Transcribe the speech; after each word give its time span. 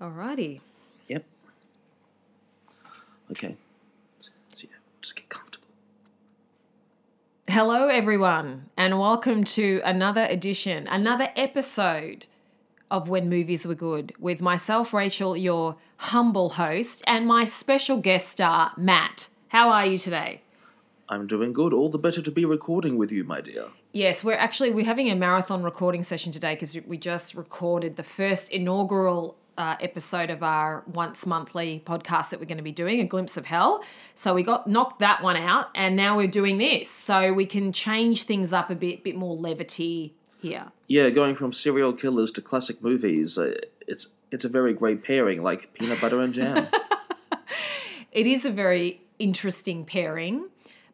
Alrighty. 0.00 0.60
Yep. 1.08 1.24
Okay. 3.32 3.56
So, 4.20 4.30
yeah, 4.58 4.68
just 5.00 5.16
get 5.16 5.28
comfortable. 5.28 5.66
Hello, 7.48 7.88
everyone, 7.88 8.66
and 8.76 9.00
welcome 9.00 9.42
to 9.42 9.80
another 9.84 10.22
edition, 10.22 10.86
another 10.86 11.30
episode 11.34 12.26
of 12.92 13.08
When 13.08 13.28
Movies 13.28 13.66
Were 13.66 13.74
Good 13.74 14.12
with 14.20 14.40
myself, 14.40 14.94
Rachel, 14.94 15.36
your 15.36 15.76
humble 15.96 16.50
host, 16.50 17.02
and 17.06 17.26
my 17.26 17.44
special 17.44 17.96
guest 17.96 18.28
star, 18.28 18.74
Matt. 18.76 19.28
How 19.48 19.70
are 19.70 19.84
you 19.84 19.98
today? 19.98 20.42
I'm 21.08 21.26
doing 21.26 21.52
good. 21.52 21.72
All 21.72 21.90
the 21.90 21.98
better 21.98 22.22
to 22.22 22.30
be 22.30 22.44
recording 22.44 22.98
with 22.98 23.10
you, 23.10 23.24
my 23.24 23.40
dear. 23.40 23.64
Yes, 23.92 24.22
we're 24.22 24.34
actually 24.34 24.70
we're 24.70 24.84
having 24.84 25.10
a 25.10 25.16
marathon 25.16 25.64
recording 25.64 26.04
session 26.04 26.30
today 26.30 26.54
because 26.54 26.78
we 26.86 26.98
just 26.98 27.34
recorded 27.34 27.96
the 27.96 28.02
first 28.04 28.50
inaugural 28.50 29.36
uh, 29.58 29.76
episode 29.80 30.30
of 30.30 30.42
our 30.42 30.84
once 30.86 31.26
monthly 31.26 31.82
podcast 31.84 32.30
that 32.30 32.40
we're 32.40 32.46
going 32.46 32.58
to 32.58 32.64
be 32.64 32.72
doing, 32.72 33.00
a 33.00 33.04
glimpse 33.04 33.36
of 33.36 33.44
hell. 33.44 33.82
So 34.14 34.32
we 34.32 34.42
got 34.42 34.66
knocked 34.66 35.00
that 35.00 35.22
one 35.22 35.36
out, 35.36 35.66
and 35.74 35.96
now 35.96 36.16
we're 36.16 36.28
doing 36.28 36.58
this, 36.58 36.88
so 36.88 37.32
we 37.32 37.44
can 37.44 37.72
change 37.72 38.22
things 38.22 38.52
up 38.52 38.70
a 38.70 38.74
bit, 38.74 39.04
bit 39.04 39.16
more 39.16 39.36
levity 39.36 40.14
here. 40.40 40.66
Yeah, 40.86 41.10
going 41.10 41.34
from 41.34 41.52
serial 41.52 41.92
killers 41.92 42.32
to 42.32 42.40
classic 42.40 42.82
movies, 42.82 43.36
uh, 43.36 43.54
it's 43.86 44.06
it's 44.30 44.44
a 44.44 44.48
very 44.48 44.74
great 44.74 45.02
pairing, 45.02 45.42
like 45.42 45.74
peanut 45.74 46.00
butter 46.00 46.20
and 46.20 46.32
jam. 46.32 46.68
It 48.10 48.26
is 48.26 48.44
a 48.44 48.50
very 48.50 49.02
interesting 49.18 49.84
pairing, 49.84 50.48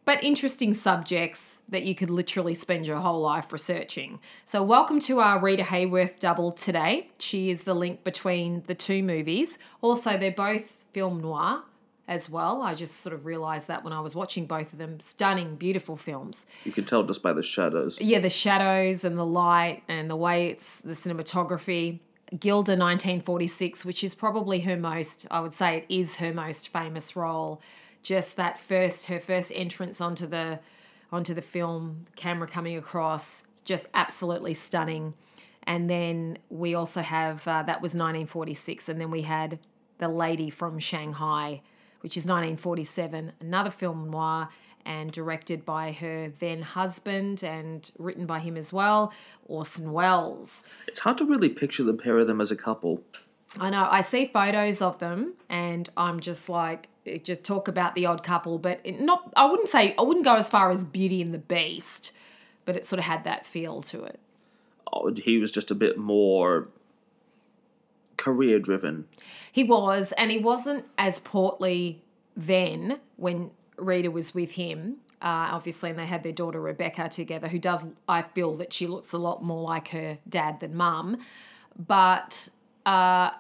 but 0.05 0.23
interesting 0.23 0.75
subjects 0.75 1.63
that 1.69 1.85
you 1.85 1.95
could 1.95 2.11
literally 2.11 2.55
spend 2.55 2.87
your 2.87 2.99
whole 2.99 3.21
life 3.21 3.53
researching. 3.53 4.21
So, 4.45 4.63
welcome 4.63 5.01
to 5.01 5.21
our 5.21 5.39
Rita 5.39 5.65
Hayworth 5.65 6.19
double 6.19 6.53
today. 6.53 7.09
She 7.19 7.51
is 7.51 7.65
the 7.65 7.75
link 7.75 8.05
between 8.05 8.63
the 8.67 8.75
two 8.75 9.03
movies. 9.03 9.59
Also, 9.81 10.17
they're 10.19 10.31
both 10.31 10.85
film 10.93 11.21
noir 11.21 11.63
as 12.07 12.29
well. 12.29 12.63
I 12.63 12.75
just 12.75 13.01
sort 13.01 13.15
of 13.15 13.25
realized 13.25 13.69
that 13.69 13.83
when 13.83 13.93
I 13.93 14.01
was 14.01 14.15
watching 14.15 14.47
both 14.47 14.73
of 14.73 14.79
them. 14.79 15.01
Stunning, 15.01 15.57
beautiful 15.57 15.97
films. 15.97 16.47
you 16.65 16.73
can 16.73 16.85
tell 16.85 17.03
just 17.03 17.23
by 17.23 17.33
the 17.33 17.43
shadows. 17.43 17.99
Yeah, 18.01 18.19
the 18.19 18.31
shadows 18.31 19.05
and 19.05 19.17
the 19.17 19.25
light 19.25 19.83
and 19.89 20.11
the 20.11 20.17
way 20.17 20.49
it's 20.49 20.83
the 20.83 20.93
cinematography. 20.93 22.01
Gilda 22.39 22.73
1946, 22.73 23.85
which 23.85 24.03
is 24.03 24.15
probably 24.15 24.61
her 24.61 24.77
most, 24.77 25.27
I 25.31 25.41
would 25.41 25.55
say 25.55 25.79
it 25.79 25.87
is 25.89 26.17
her 26.17 26.33
most 26.33 26.69
famous 26.69 27.15
role. 27.15 27.61
Just 28.05 28.37
that 28.37 28.61
first, 28.61 29.07
her 29.07 29.19
first 29.19 29.51
entrance 29.55 30.01
onto 30.01 30.29
the 30.29 30.61
onto 31.11 31.35
the 31.35 31.43
film, 31.43 32.07
camera 32.15 32.47
coming 32.47 32.77
across, 32.77 33.45
just 33.65 33.87
absolutely 33.95 34.55
stunning. 34.55 35.15
And 35.65 35.89
then 35.89 36.39
we 36.51 36.75
also 36.75 37.03
have 37.03 37.49
uh, 37.49 37.63
that 37.63 37.81
was 37.81 37.93
1946, 37.95 38.89
and 38.89 39.01
then 39.01 39.11
we 39.11 39.23
had 39.23 39.59
The 39.99 40.09
Lady 40.09 40.51
from 40.51 40.79
Shanghai, 40.79 41.63
which 42.01 42.17
is 42.17 42.25
1947, 42.25 43.33
another 43.41 43.71
film 43.71 44.11
noir 44.11 44.49
and 44.87 45.11
directed 45.11 45.65
by 45.65 45.93
her 45.93 46.31
then 46.41 46.63
husband 46.63 47.43
and 47.43 47.91
written 47.99 48.27
by 48.27 48.39
him 48.39 48.57
as 48.57 48.73
well, 48.73 49.13
Orson 49.47 49.93
Welles. 49.93 50.63
It's 50.87 50.99
hard 51.01 51.19
to 51.19 51.25
really 51.25 51.49
picture 51.49 51.85
the 51.85 51.95
pair 51.95 52.19
of 52.19 52.27
them 52.27 52.41
as 52.41 52.51
a 52.51 52.57
couple. 52.57 53.03
I 53.59 53.71
know. 53.71 53.87
I 53.89 54.01
see 54.01 54.27
photos 54.27 54.83
of 54.83 54.99
them, 54.99 55.35
and 55.49 55.89
I'm 55.97 56.21
just 56.21 56.49
like, 56.49 56.89
it 57.05 57.25
just 57.25 57.45
talk 57.45 57.69
about 57.69 57.95
the 57.95 58.07
odd 58.07 58.23
couple, 58.23 58.59
but 58.59 58.81
it 58.83 59.01
not. 59.01 59.33
I 59.37 59.47
wouldn't 59.47 59.69
say 59.69 59.95
I 59.97 60.03
wouldn't 60.03 60.25
go 60.25 60.37
as 60.37 60.49
far 60.49 60.71
as 60.71 60.83
Beauty 60.83 61.23
and 61.23 61.33
the 61.33 61.39
Beast, 61.39 62.13
but 62.65 62.77
it 62.77 62.85
sort 62.85 62.99
of 62.99 63.05
had 63.05 63.25
that 63.25 63.47
feel 63.47 63.83
to 63.83 64.05
it. 64.05 64.19
Oh, 64.93 65.13
he 65.15 65.39
was 65.39 65.51
just 65.51 65.71
a 65.71 65.75
bit 65.75 65.97
more 65.97 66.69
career 68.17 68.59
driven. 68.59 69.07
He 69.53 69.63
was, 69.63 70.13
and 70.19 70.31
he 70.31 70.39
wasn't 70.39 70.87
as 70.99 71.21
portly 71.21 72.03
then 72.37 72.99
when 73.17 73.51
Rita 73.77 74.11
was 74.11 74.35
with 74.35 74.53
him. 74.53 74.97
Uh, 75.23 75.49
obviously, 75.53 75.91
and 75.91 75.99
they 75.99 76.07
had 76.07 76.23
their 76.23 76.33
daughter 76.33 76.61
Rebecca 76.61 77.09
together, 77.09 77.49
who 77.49 77.59
does. 77.59 77.87
I 78.09 78.23
feel 78.23 78.55
that 78.55 78.73
she 78.73 78.89
looks 78.89 79.13
a 79.13 79.19
lot 79.19 79.45
more 79.45 79.63
like 79.63 79.89
her 79.89 80.19
dad 80.29 80.59
than 80.59 80.75
mum, 80.75 81.19
but. 81.79 82.49
Uh, 82.85 83.31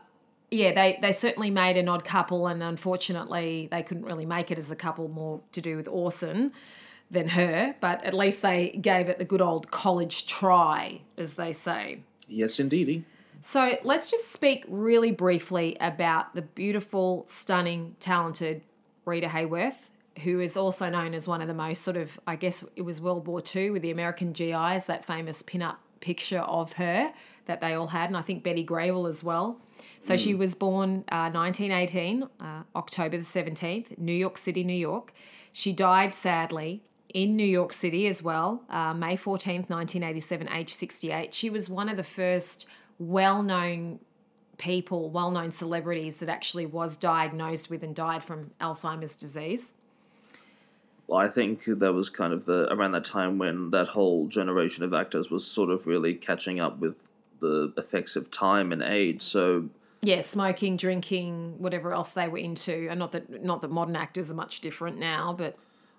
yeah, 0.54 0.72
they, 0.72 0.98
they 1.03 1.10
certainly 1.10 1.50
made 1.50 1.76
an 1.76 1.88
odd 1.88 2.04
couple, 2.04 2.47
and 2.47 2.62
unfortunately, 2.62 3.69
they 3.70 3.82
couldn't 3.82 4.04
really 4.04 4.25
make 4.25 4.50
it 4.53 4.59
as 4.59 4.70
a 4.70 4.76
couple 4.76 5.09
more 5.09 5.41
to 5.53 5.60
do 5.60 5.76
with 5.76 5.88
Orson 5.88 6.53
than 7.10 7.28
her, 7.28 7.75
but 7.81 8.04
at 8.04 8.15
least 8.15 8.41
they 8.42 8.69
gave 8.81 9.09
it 9.09 9.19
the 9.19 9.25
good 9.25 9.43
old 9.43 9.70
college 9.72 10.26
try, 10.26 11.00
as 11.19 11.34
they 11.34 11.53
say. 11.53 11.98
Yes, 12.28 12.60
indeedy. 12.60 13.04
So 13.43 13.76
let's 13.82 14.10
just 14.10 14.31
speak 14.32 14.64
really 14.69 15.10
briefly 15.10 15.76
about 15.81 16.34
the 16.34 16.43
beautiful, 16.43 17.25
stunning, 17.26 17.97
talented 17.98 18.62
Rita 19.04 19.26
Hayworth, 19.26 19.91
who 20.22 20.38
is 20.41 20.56
also 20.56 20.88
known 20.88 21.14
as 21.14 21.26
one 21.26 21.43
of 21.43 21.48
the 21.48 21.54
most 21.54 21.82
sort 21.82 21.97
of, 21.97 22.19
I 22.28 22.37
guess 22.37 22.64
it 22.76 22.82
was 22.82 23.00
World 23.00 23.26
War 23.26 23.43
II 23.54 23.70
with 23.70 23.82
the 23.82 23.91
American 23.91 24.32
GIs, 24.32 24.87
that 24.87 25.04
famous 25.04 25.43
pin-up 25.43 25.81
picture 26.00 26.41
of 26.41 26.75
her 26.75 27.12
that 27.47 27.60
they 27.60 27.75
all 27.75 27.88
had, 27.88 28.10
and 28.10 28.16
I 28.16 28.22
think 28.22 28.43
Betty 28.43 28.65
Grable 28.65 29.09
as 29.09 29.22
well. 29.22 29.60
So 30.00 30.19
she 30.19 30.34
was 30.34 30.55
born 30.55 31.05
uh, 31.10 31.31
1918, 31.32 32.25
uh, 32.38 32.62
October 32.77 33.16
the 33.16 33.25
17th, 33.25 33.97
New 33.99 34.12
York 34.12 34.37
City, 34.37 34.62
New 34.62 34.75
York. 34.75 35.15
She 35.50 35.72
died 35.72 36.15
sadly 36.15 36.82
in 37.15 37.37
New 37.37 37.47
York 37.47 37.72
City 37.72 38.06
as 38.06 38.22
well, 38.22 38.62
uh, 38.69 38.93
May 38.93 39.16
14th, 39.16 39.71
1987, 39.71 40.49
age 40.50 40.75
68. 40.75 41.32
She 41.32 41.49
was 41.49 41.71
one 41.71 41.88
of 41.88 41.97
the 41.97 42.03
first 42.03 42.66
well 42.99 43.43
known 43.43 44.00
people, 44.59 45.11
well 45.11 45.31
known 45.31 45.53
celebrities 45.53 46.21
that 46.21 46.28
actually 46.28 46.66
was 46.66 46.97
diagnosed 46.97 47.71
with 47.71 47.82
and 47.82 47.94
died 47.94 48.22
from 48.22 48.50
Alzheimer's 48.61 49.16
disease. 49.16 49.75
Well, 51.06 51.21
I 51.21 51.28
think 51.28 51.65
that 51.66 51.93
was 51.93 52.09
kind 52.09 52.32
of 52.32 52.47
the 52.47 52.72
around 52.72 52.93
that 52.93 53.05
time 53.05 53.38
when 53.38 53.71
that 53.71 53.88
whole 53.88 54.26
generation 54.26 54.84
of 54.84 54.94
actors 54.94 55.31
was 55.31 55.47
sort 55.47 55.71
of 55.71 55.87
really 55.87 56.15
catching 56.15 56.61
up 56.61 56.78
with 56.78 56.97
the 57.44 57.81
effects 57.81 58.16
of 58.16 58.31
time 58.31 58.72
and 58.72 58.82
age. 58.82 59.22
So 59.22 59.69
Yeah, 60.03 60.21
smoking, 60.22 60.77
drinking, 60.77 61.56
whatever 61.59 61.93
else 61.93 62.15
they 62.15 62.28
were 62.28 62.38
into. 62.38 62.88
And 62.91 62.99
not 62.99 63.12
that 63.12 63.44
not 63.44 63.60
that 63.62 63.71
modern 63.71 63.97
actors 63.97 64.31
are 64.31 64.34
much 64.34 64.60
different 64.60 64.99
now, 64.99 65.34
but 65.37 65.56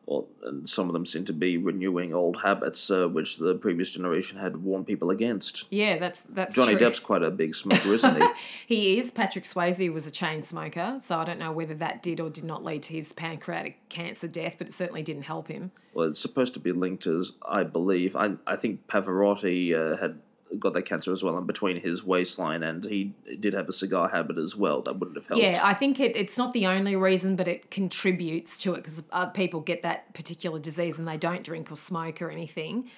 well, 0.07 0.27
and 0.43 0.69
some 0.69 0.87
of 0.87 0.93
them 0.93 1.03
seem 1.03 1.25
to 1.25 1.33
be 1.33 1.57
renewing 1.57 2.13
old 2.13 2.37
habits, 2.43 2.91
uh, 2.91 3.07
which 3.07 3.37
the 3.37 3.55
previous 3.55 3.89
generation 3.89 4.37
had 4.37 4.57
warned 4.57 4.85
people 4.85 5.09
against. 5.09 5.65
yeah, 5.71 5.97
that's 5.97 6.21
that's 6.21 6.55
Johnny 6.55 6.75
true. 6.75 6.87
Depp's 6.87 6.99
quite 6.99 7.23
a 7.23 7.31
big 7.31 7.55
smoker, 7.55 7.91
isn't 7.91 8.15
he? 8.21 8.27
He 8.67 8.99
is. 8.99 9.09
Patrick 9.09 9.45
Swayze 9.45 9.91
was 9.91 10.05
a 10.05 10.11
chain 10.11 10.43
smoker, 10.43 10.97
so 10.99 11.17
I 11.17 11.25
don't 11.25 11.39
know 11.39 11.51
whether 11.51 11.73
that 11.75 12.03
did 12.03 12.19
or 12.19 12.29
did 12.29 12.43
not 12.43 12.63
lead 12.63 12.83
to 12.83 12.93
his 12.93 13.13
pancreatic 13.13 13.89
cancer 13.89 14.27
death, 14.27 14.55
but 14.59 14.67
it 14.67 14.73
certainly 14.73 15.01
didn't 15.01 15.23
help 15.23 15.47
him. 15.47 15.71
well, 15.95 16.07
it's 16.07 16.19
supposed 16.19 16.53
to 16.53 16.59
be 16.59 16.71
linked 16.71 17.07
as 17.07 17.31
I 17.41 17.63
believe. 17.63 18.15
I 18.15 18.33
I 18.45 18.57
think 18.57 18.85
Pavarotti 18.85 19.73
uh, 19.73 19.97
had 19.97 20.19
got 20.59 20.73
that 20.73 20.83
cancer 20.83 21.13
as 21.13 21.23
well, 21.23 21.37
and 21.37 21.47
between 21.47 21.79
his 21.79 22.03
waistline, 22.03 22.63
and 22.63 22.83
he 22.83 23.13
did 23.39 23.53
have 23.53 23.69
a 23.69 23.73
cigar 23.73 24.09
habit 24.09 24.37
as 24.37 24.55
well. 24.55 24.81
That 24.81 24.99
wouldn't 24.99 25.17
have 25.17 25.27
helped. 25.27 25.43
Yeah, 25.43 25.59
I 25.63 25.73
think 25.73 25.99
it, 25.99 26.15
it's 26.15 26.37
not 26.37 26.53
the 26.53 26.67
only 26.67 26.95
reason, 26.95 27.35
but 27.35 27.47
it 27.47 27.71
contributes 27.71 28.57
to 28.59 28.73
it 28.73 28.83
because 28.83 29.03
people 29.33 29.61
get 29.61 29.83
that 29.83 30.13
particular 30.13 30.59
disease 30.59 30.99
and 30.99 31.07
they 31.07 31.17
don't 31.17 31.43
drink 31.43 31.71
or 31.71 31.75
smoke 31.75 32.21
or 32.21 32.29
anything. 32.29 32.89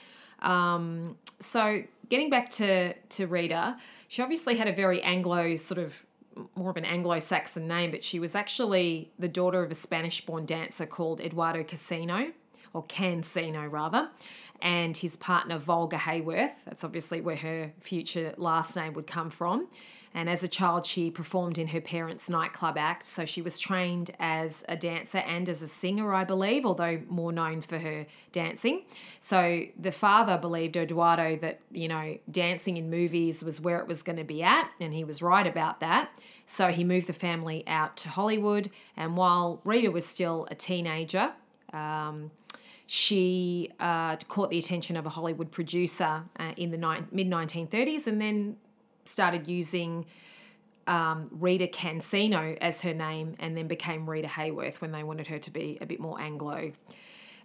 Um, 0.42 1.18
so 1.40 1.84
getting 2.10 2.30
back 2.30 2.50
to 2.52 2.94
to 2.94 3.28
Rita, 3.28 3.78
she 4.08 4.22
obviously 4.22 4.56
had 4.56 4.68
a 4.68 4.74
very 4.74 5.02
Anglo 5.02 5.56
sort 5.56 5.80
of 5.80 6.06
more 6.56 6.70
of 6.70 6.78
an 6.78 6.86
Anglo-Saxon 6.86 7.68
name, 7.68 7.90
but 7.90 8.04
she 8.04 8.20
was 8.20 8.36
actually 8.36 9.12
the 9.18 9.28
daughter 9.28 9.64
of 9.64 9.72
a 9.72 9.76
Spanish-born 9.76 10.46
dancer 10.46 10.86
called 10.86 11.20
Eduardo 11.20 11.64
Casino, 11.64 12.32
or 12.74 12.84
Cancino 12.84 13.68
rather, 13.72 14.10
and 14.62 14.96
his 14.98 15.16
partner 15.16 15.58
Volga 15.58 15.98
Hayworth. 15.98 16.64
That's 16.66 16.84
obviously 16.84 17.22
where 17.22 17.36
her 17.36 17.72
future 17.82 18.34
last 18.38 18.76
name 18.76 18.94
would 18.94 19.08
come 19.08 19.30
from. 19.30 19.68
And 20.14 20.30
as 20.30 20.42
a 20.42 20.48
child, 20.48 20.86
she 20.86 21.12
performed 21.12 21.60
in 21.60 21.68
her 21.68 21.82
parents' 21.82 22.28
nightclub 22.28 22.76
act. 22.76 23.06
So 23.06 23.26
she 23.26 23.42
was 23.42 23.60
trained 23.60 24.12
as 24.20 24.64
a 24.68 24.76
dancer 24.76 25.20
and 25.20 25.48
as 25.48 25.62
a 25.62 25.68
singer, 25.68 26.12
I 26.12 26.24
believe, 26.24 26.66
although 26.66 27.00
more 27.08 27.32
known 27.32 27.62
for 27.62 27.78
her 27.78 28.08
dancing. 28.32 28.86
So 29.20 29.66
the 29.78 29.92
father 29.92 30.38
believed 30.40 30.76
Eduardo 30.76 31.36
that, 31.38 31.60
you 31.72 31.88
know, 31.88 32.18
dancing 32.32 32.78
in 32.78 32.90
movies 32.90 33.44
was 33.44 33.62
where 33.62 33.78
it 33.78 33.88
was 33.88 34.02
going 34.02 34.18
to 34.18 34.24
be 34.24 34.42
at, 34.42 34.72
and 34.80 34.92
he 34.92 35.04
was 35.04 35.22
right 35.22 35.46
about 35.46 35.82
that. 35.82 36.10
So 36.48 36.70
he 36.70 36.84
moved 36.84 37.08
the 37.08 37.14
family 37.14 37.64
out 37.68 37.98
to 37.98 38.10
Hollywood. 38.10 38.72
And 38.96 39.18
while 39.18 39.62
Rita 39.66 39.92
was 39.92 40.08
still 40.08 40.48
a 40.50 40.56
teenager, 40.56 41.32
um, 41.74 42.32
she 42.88 43.70
uh, 43.82 44.16
caught 44.30 44.50
the 44.50 44.58
attention 44.58 44.96
of 44.96 45.06
a 45.06 45.10
Hollywood 45.10 45.52
producer 45.52 46.24
uh, 46.40 46.54
in 46.56 46.72
the 46.72 46.78
ni- 46.78 47.06
mid 47.12 47.30
1930s 47.30 48.08
and 48.08 48.20
then 48.20 48.56
started 49.04 49.48
using 49.48 50.06
um, 50.88 51.28
Rita 51.32 51.68
Cancino 51.68 52.58
as 52.62 52.82
her 52.82 52.94
name 52.94 53.36
and 53.40 53.58
then 53.58 53.68
became 53.68 54.10
Rita 54.10 54.30
Hayworth 54.30 54.80
when 54.80 54.94
they 54.94 55.04
wanted 55.04 55.28
her 55.28 55.38
to 55.38 55.52
be 55.52 55.78
a 55.82 55.86
bit 55.86 56.00
more 56.00 56.20
Anglo. 56.20 56.72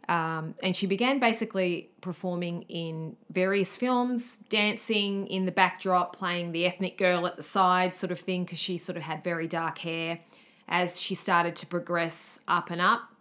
Um, 0.09 0.55
and 0.63 0.77
she 0.77 0.87
began 0.87 1.19
basically 1.19 1.91
performing 2.01 2.63
in 2.63 3.17
various 3.31 3.75
films, 3.75 4.39
dancing 4.49 5.27
in 5.27 5.45
the 5.45 5.53
backdrop, 5.53 6.15
playing 6.15 6.53
the 6.53 6.67
ethnic 6.67 6.99
girl 6.99 7.27
at 7.27 7.37
the 7.37 7.43
side, 7.43 7.95
sort 7.95 8.13
of 8.13 8.19
thing, 8.21 8.45
because 8.45 8.61
she 8.61 8.79
sort 8.79 8.97
of 8.97 9.03
had 9.03 9.25
very 9.25 9.49
dark 9.49 9.79
hair. 9.79 10.21
As 10.69 11.01
she 11.01 11.15
started 11.17 11.57
to 11.57 11.67
progress 11.67 12.39
up 12.47 12.71
and 12.71 12.81
up, 12.81 13.12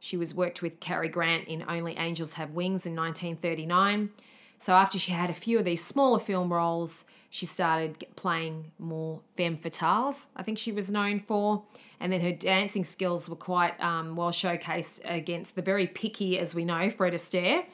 she 0.00 0.16
was 0.16 0.34
worked 0.34 0.62
with 0.62 0.80
Cary 0.80 1.08
Grant 1.08 1.48
in 1.48 1.64
Only 1.68 1.96
Angels 1.96 2.34
Have 2.34 2.50
Wings 2.50 2.86
in 2.86 2.94
1939. 2.94 4.10
So 4.58 4.74
after 4.74 4.98
she 4.98 5.12
had 5.12 5.30
a 5.30 5.34
few 5.34 5.58
of 5.58 5.64
these 5.64 5.84
smaller 5.84 6.18
film 6.18 6.52
roles, 6.52 7.04
she 7.30 7.46
started 7.46 8.04
playing 8.16 8.72
more 8.78 9.20
femme 9.36 9.56
fatales, 9.56 10.26
I 10.34 10.42
think 10.42 10.58
she 10.58 10.72
was 10.72 10.90
known 10.90 11.20
for. 11.20 11.64
And 12.00 12.12
then 12.12 12.20
her 12.20 12.32
dancing 12.32 12.84
skills 12.84 13.28
were 13.28 13.36
quite 13.36 13.80
um, 13.80 14.16
well 14.16 14.30
showcased 14.30 15.00
against 15.04 15.54
the 15.56 15.62
very 15.62 15.86
picky, 15.86 16.38
as 16.38 16.54
we 16.54 16.64
know, 16.64 16.90
Fred 16.90 17.12
Astaire, 17.12 17.64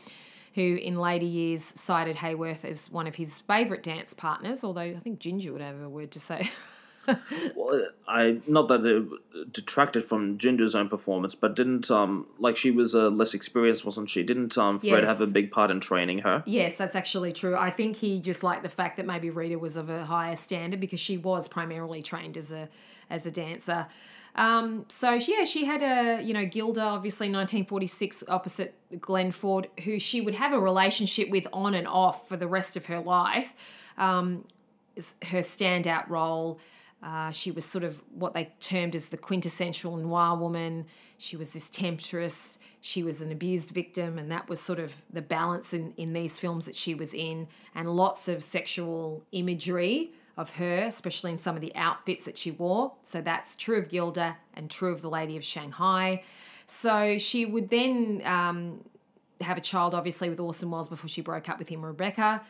who 0.55 0.77
in 0.77 0.97
later 0.97 1.27
years 1.27 1.63
cited 1.63 2.17
Hayworth 2.17 2.65
as 2.65 2.91
one 2.91 3.07
of 3.07 3.15
his 3.15 3.41
favourite 3.41 3.83
dance 3.83 4.15
partners, 4.15 4.65
although 4.65 4.81
I 4.81 4.99
think 4.99 5.21
Ginger 5.21 5.53
would 5.53 5.63
have 5.63 5.81
a 5.81 5.89
word 5.89 6.11
to 6.13 6.21
say. 6.21 6.51
well, 7.57 7.87
I 8.09 8.41
not 8.47 8.69
that 8.69 8.85
it 8.87 9.53
detracted 9.53 10.05
from 10.05 10.39
Ginger's 10.39 10.75
own 10.75 10.89
performance, 10.89 11.35
but 11.35 11.55
didn't 11.57 11.91
um 11.91 12.27
like 12.39 12.57
she 12.57 12.71
was 12.71 12.95
uh, 12.95 13.09
less 13.09 13.35
experienced, 13.35 13.85
wasn't 13.85 14.11
she? 14.11 14.23
Didn't 14.23 14.57
um 14.59 14.79
Fred 14.79 15.03
Yes. 15.03 15.07
have 15.07 15.21
a 15.21 15.31
big 15.31 15.51
part 15.51 15.71
in 15.71 15.81
training 15.81 16.19
her? 16.19 16.43
Yes, 16.47 16.77
that's 16.77 16.95
actually 16.95 17.33
true. 17.33 17.57
I 17.57 17.71
think 17.71 17.97
he 17.97 18.21
just 18.21 18.43
liked 18.43 18.63
the 18.63 18.69
fact 18.69 18.97
that 18.97 19.07
maybe 19.07 19.31
Rita 19.31 19.59
was 19.59 19.77
of 19.77 19.91
a 19.91 20.05
higher 20.05 20.37
standard 20.37 20.81
because 20.81 21.01
she 21.01 21.17
was 21.17 21.49
primarily 21.49 22.03
trained 22.03 22.37
as 22.37 22.53
a 22.53 22.69
as 23.11 23.27
a 23.27 23.31
dancer. 23.31 23.87
Um, 24.37 24.85
so 24.89 25.21
she- 25.21 25.33
yeah, 25.37 25.45
she 25.45 25.65
had 25.65 25.83
a 25.83 26.23
you 26.23 26.35
know 26.35 26.45
Gilda, 26.45 26.81
obviously 26.83 27.27
1946 27.29 28.25
opposite 28.29 28.75
Glenn 29.01 29.31
Ford, 29.31 29.69
who 29.85 29.99
she 30.01 30.21
would 30.21 30.35
have 30.35 30.53
a 30.53 30.59
relationship 30.59 31.31
with 31.31 31.47
on 31.53 31.75
and 31.75 31.87
off 31.87 32.29
for 32.29 32.37
the 32.37 32.49
rest 32.49 32.77
of 32.77 32.87
her 32.87 32.99
life. 33.01 33.55
Um, 33.97 34.45
her 35.27 35.41
standout 35.41 36.09
role. 36.09 36.59
Uh, 37.05 37.31
she 37.31 37.51
was 37.51 37.67
sort 37.67 37.85
of 37.85 38.03
what 38.15 38.33
they 38.33 38.49
termed 38.61 38.95
as 38.95 39.11
the 39.11 39.17
quintessential 39.19 39.95
noir 39.97 40.37
woman. 40.39 40.87
She 41.19 41.37
was 41.37 41.53
this 41.53 41.69
temptress. 41.69 42.59
She 42.81 43.03
was 43.03 43.21
an 43.21 43.31
abused 43.31 43.73
victim, 43.73 44.19
and 44.19 44.31
that 44.31 44.49
was 44.49 44.59
sort 44.59 44.79
of 44.79 44.91
the 45.13 45.21
balance 45.21 45.75
in, 45.75 45.93
in 45.99 46.15
these 46.15 46.39
films 46.39 46.65
that 46.65 46.75
she 46.75 46.95
was 46.95 47.13
in, 47.13 47.47
and 47.75 47.91
lots 47.91 48.27
of 48.27 48.43
sexual 48.43 49.23
imagery 49.33 50.13
of 50.39 50.51
her, 50.53 50.79
especially 50.79 51.31
in 51.31 51.39
some 51.39 51.55
of 51.55 51.61
the 51.61 51.75
outfits 51.77 52.25
that 52.25 52.39
she 52.39 52.51
wore. 52.51 52.95
So 53.03 53.21
that's 53.21 53.55
true 53.55 53.79
of 53.79 53.91
Gilda 53.91 54.37
and 54.55 54.71
true 54.71 54.93
of 54.93 55.03
the 55.03 55.11
Lady 55.11 55.37
of 55.37 55.45
Shanghai. 55.45 56.23
So 56.67 57.19
she 57.19 57.45
would 57.45 57.69
then 57.69 58.23
um, 58.25 58.81
have 59.43 59.59
a 59.59 59.61
child, 59.61 59.95
obviously, 59.95 60.31
with 60.31 60.41
Orson 60.41 60.71
Welles 60.71 60.89
before 60.89 61.09
she 61.09 61.21
broke 61.21 61.51
up 61.51 61.59
with 61.59 61.69
him, 61.69 61.85
Rebecca. 61.85 62.41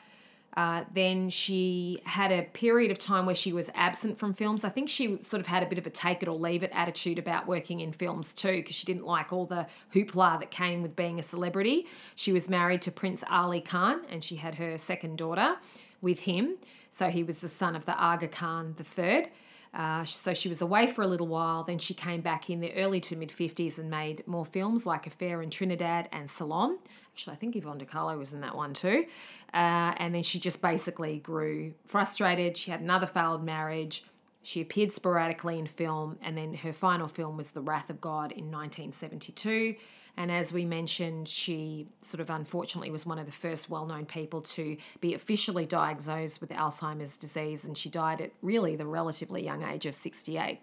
Uh, 0.56 0.84
then 0.92 1.28
she 1.30 2.00
had 2.04 2.30
a 2.30 2.42
period 2.42 2.90
of 2.90 2.98
time 2.98 3.26
where 3.26 3.34
she 3.34 3.52
was 3.52 3.70
absent 3.74 4.18
from 4.18 4.32
films. 4.32 4.64
I 4.64 4.68
think 4.68 4.88
she 4.88 5.20
sort 5.20 5.40
of 5.40 5.46
had 5.46 5.62
a 5.62 5.66
bit 5.66 5.78
of 5.78 5.86
a 5.86 5.90
take 5.90 6.22
it 6.22 6.28
or 6.28 6.36
leave 6.36 6.62
it 6.62 6.70
attitude 6.72 7.18
about 7.18 7.46
working 7.46 7.80
in 7.80 7.92
films 7.92 8.32
too, 8.32 8.56
because 8.56 8.76
she 8.76 8.86
didn't 8.86 9.04
like 9.04 9.32
all 9.32 9.46
the 9.46 9.66
hoopla 9.94 10.38
that 10.38 10.50
came 10.50 10.80
with 10.82 10.94
being 10.94 11.18
a 11.18 11.22
celebrity. 11.22 11.86
She 12.14 12.32
was 12.32 12.48
married 12.48 12.82
to 12.82 12.92
Prince 12.92 13.24
Ali 13.28 13.60
Khan 13.60 14.02
and 14.08 14.22
she 14.22 14.36
had 14.36 14.54
her 14.56 14.78
second 14.78 15.18
daughter 15.18 15.56
with 16.00 16.20
him. 16.20 16.56
So 16.90 17.08
he 17.08 17.24
was 17.24 17.40
the 17.40 17.48
son 17.48 17.74
of 17.74 17.86
the 17.86 17.98
Aga 17.98 18.28
Khan 18.28 18.76
III. 18.78 19.26
Uh, 19.74 20.04
so 20.04 20.32
she 20.32 20.48
was 20.48 20.62
away 20.62 20.86
for 20.86 21.02
a 21.02 21.06
little 21.06 21.26
while. 21.26 21.64
Then 21.64 21.78
she 21.78 21.94
came 21.94 22.20
back 22.20 22.48
in 22.48 22.60
the 22.60 22.72
early 22.74 23.00
to 23.00 23.16
mid 23.16 23.30
50s 23.30 23.78
and 23.78 23.90
made 23.90 24.26
more 24.26 24.44
films 24.44 24.86
like 24.86 25.06
Affair 25.06 25.42
in 25.42 25.50
Trinidad 25.50 26.08
and 26.12 26.30
Salome. 26.30 26.76
Actually, 27.12 27.32
I 27.32 27.36
think 27.36 27.56
Yvonne 27.56 27.78
De 27.78 27.84
Carlo 27.84 28.16
was 28.16 28.32
in 28.32 28.40
that 28.42 28.54
one 28.54 28.72
too. 28.72 29.06
Uh, 29.52 29.94
and 29.96 30.14
then 30.14 30.22
she 30.22 30.38
just 30.38 30.62
basically 30.62 31.18
grew 31.18 31.74
frustrated. 31.86 32.56
She 32.56 32.70
had 32.70 32.80
another 32.80 33.06
failed 33.06 33.44
marriage. 33.44 34.04
She 34.44 34.60
appeared 34.60 34.92
sporadically 34.92 35.58
in 35.58 35.66
film, 35.66 36.18
and 36.22 36.36
then 36.36 36.52
her 36.54 36.72
final 36.72 37.08
film 37.08 37.36
was 37.36 37.52
The 37.52 37.62
Wrath 37.62 37.88
of 37.88 38.00
God 38.00 38.30
in 38.30 38.52
1972. 38.52 39.74
And 40.16 40.30
as 40.30 40.52
we 40.52 40.64
mentioned, 40.64 41.28
she 41.28 41.88
sort 42.00 42.20
of 42.20 42.30
unfortunately 42.30 42.90
was 42.90 43.04
one 43.04 43.18
of 43.18 43.26
the 43.26 43.32
first 43.32 43.68
well 43.68 43.84
known 43.84 44.06
people 44.06 44.42
to 44.42 44.76
be 45.00 45.14
officially 45.14 45.66
diagnosed 45.66 46.40
with 46.40 46.50
Alzheimer's 46.50 47.16
disease, 47.16 47.64
and 47.64 47.76
she 47.76 47.88
died 47.88 48.20
at 48.20 48.30
really 48.40 48.76
the 48.76 48.86
relatively 48.86 49.44
young 49.44 49.62
age 49.62 49.86
of 49.86 49.94
68. 49.94 50.60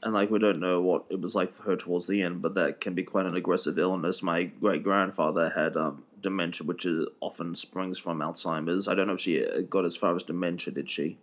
And 0.00 0.14
like 0.14 0.30
we 0.30 0.38
don't 0.38 0.60
know 0.60 0.80
what 0.80 1.06
it 1.10 1.20
was 1.20 1.34
like 1.34 1.54
for 1.54 1.64
her 1.64 1.76
towards 1.76 2.06
the 2.06 2.22
end, 2.22 2.40
but 2.40 2.54
that 2.54 2.80
can 2.80 2.94
be 2.94 3.02
quite 3.02 3.26
an 3.26 3.34
aggressive 3.34 3.78
illness. 3.80 4.22
My 4.22 4.44
great 4.44 4.84
grandfather 4.84 5.50
had 5.50 5.76
um, 5.76 6.04
dementia, 6.22 6.64
which 6.64 6.86
is 6.86 7.08
often 7.20 7.56
springs 7.56 7.98
from 7.98 8.20
Alzheimer's. 8.20 8.86
I 8.86 8.94
don't 8.94 9.08
know 9.08 9.14
if 9.14 9.20
she 9.20 9.44
uh, 9.44 9.62
got 9.62 9.84
as 9.84 9.96
far 9.96 10.14
as 10.14 10.22
dementia, 10.22 10.72
did 10.72 10.88
she? 10.88 11.18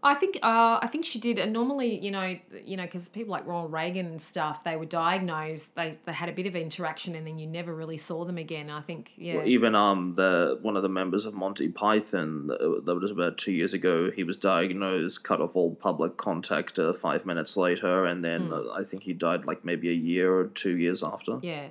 I 0.00 0.14
think 0.14 0.38
uh, 0.44 0.78
I 0.80 0.86
think 0.86 1.04
she 1.04 1.18
did, 1.18 1.40
and 1.40 1.52
normally, 1.52 1.98
you 1.98 2.12
know, 2.12 2.36
you 2.64 2.76
know, 2.76 2.84
because 2.84 3.08
people 3.08 3.32
like 3.32 3.44
Ronald 3.46 3.72
Reagan 3.72 4.06
and 4.06 4.22
stuff, 4.22 4.62
they 4.62 4.76
were 4.76 4.84
diagnosed. 4.84 5.74
They 5.74 5.92
they 6.04 6.12
had 6.12 6.28
a 6.28 6.32
bit 6.32 6.46
of 6.46 6.54
interaction, 6.54 7.16
and 7.16 7.26
then 7.26 7.36
you 7.36 7.48
never 7.48 7.74
really 7.74 7.98
saw 7.98 8.24
them 8.24 8.38
again. 8.38 8.70
I 8.70 8.80
think, 8.80 9.12
yeah, 9.16 9.42
Even 9.42 9.74
um 9.74 10.14
the 10.14 10.58
one 10.62 10.76
of 10.76 10.84
the 10.84 10.88
members 10.88 11.26
of 11.26 11.34
Monty 11.34 11.68
Python 11.68 12.48
uh, 12.52 12.80
that 12.84 12.94
was 12.94 13.10
about 13.10 13.38
two 13.38 13.50
years 13.52 13.74
ago. 13.74 14.08
He 14.14 14.22
was 14.22 14.36
diagnosed, 14.36 15.24
cut 15.24 15.40
off 15.40 15.56
all 15.56 15.74
public 15.74 16.16
contact 16.16 16.78
uh, 16.78 16.92
five 16.92 17.26
minutes 17.26 17.56
later, 17.56 18.04
and 18.06 18.24
then 18.24 18.52
uh, 18.52 18.70
I 18.72 18.84
think 18.84 19.02
he 19.02 19.12
died 19.12 19.46
like 19.46 19.64
maybe 19.64 19.88
a 19.88 19.94
year 19.94 20.32
or 20.32 20.46
two 20.46 20.76
years 20.76 21.02
after. 21.02 21.40
yeah, 21.42 21.68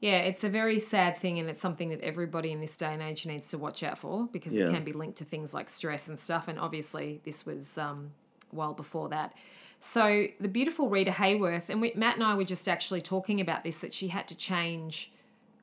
yeah. 0.00 0.18
It's 0.18 0.44
a 0.44 0.48
very 0.48 0.78
sad 0.78 1.16
thing, 1.18 1.38
and 1.38 1.48
it's 1.48 1.60
something 1.60 1.88
that 1.90 2.00
everybody 2.02 2.52
in 2.52 2.60
this 2.60 2.76
day 2.76 2.92
and 2.92 3.02
age 3.02 3.26
needs 3.26 3.48
to 3.50 3.58
watch 3.58 3.82
out 3.82 3.98
for 3.98 4.28
because 4.32 4.56
Yeah. 4.56 4.64
it 4.66 4.70
can 4.70 4.84
be 4.84 4.92
linked 4.92 5.18
to 5.18 5.24
things 5.24 5.52
like 5.54 5.68
stress 5.68 6.08
and 6.08 6.18
stuff. 6.18 6.48
And 6.48 6.58
obviously, 6.58 7.20
this 7.24 7.44
was 7.46 7.78
um, 7.78 8.12
well 8.52 8.74
before 8.74 9.08
that. 9.10 9.34
So 9.80 10.26
the 10.40 10.48
beautiful 10.48 10.88
Rita 10.88 11.12
Hayworth, 11.12 11.68
and 11.68 11.80
we, 11.80 11.92
Matt 11.94 12.16
and 12.16 12.24
I 12.24 12.34
were 12.34 12.44
just 12.44 12.68
actually 12.68 13.00
talking 13.00 13.40
about 13.40 13.62
this 13.62 13.80
that 13.80 13.94
she 13.94 14.08
had 14.08 14.26
to 14.28 14.34
change 14.34 15.12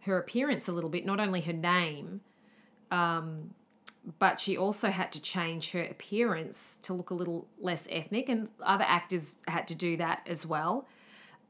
her 0.01 0.17
appearance 0.17 0.67
a 0.67 0.71
little 0.71 0.89
bit, 0.89 1.05
not 1.05 1.19
only 1.19 1.41
her 1.41 1.51
name, 1.53 2.21
um, 2.91 3.53
but 4.19 4.39
she 4.39 4.55
also 4.55 4.89
had 4.91 5.11
to 5.11 5.19
change 5.21 5.71
her 5.71 5.83
appearance 5.83 6.77
to 6.83 6.93
look 6.93 7.09
a 7.09 7.13
little 7.13 7.47
less 7.59 7.87
ethnic, 7.89 8.29
and 8.29 8.49
other 8.61 8.85
actors 8.87 9.37
had 9.47 9.67
to 9.67 9.75
do 9.75 9.97
that 9.97 10.21
as 10.27 10.45
well. 10.45 10.87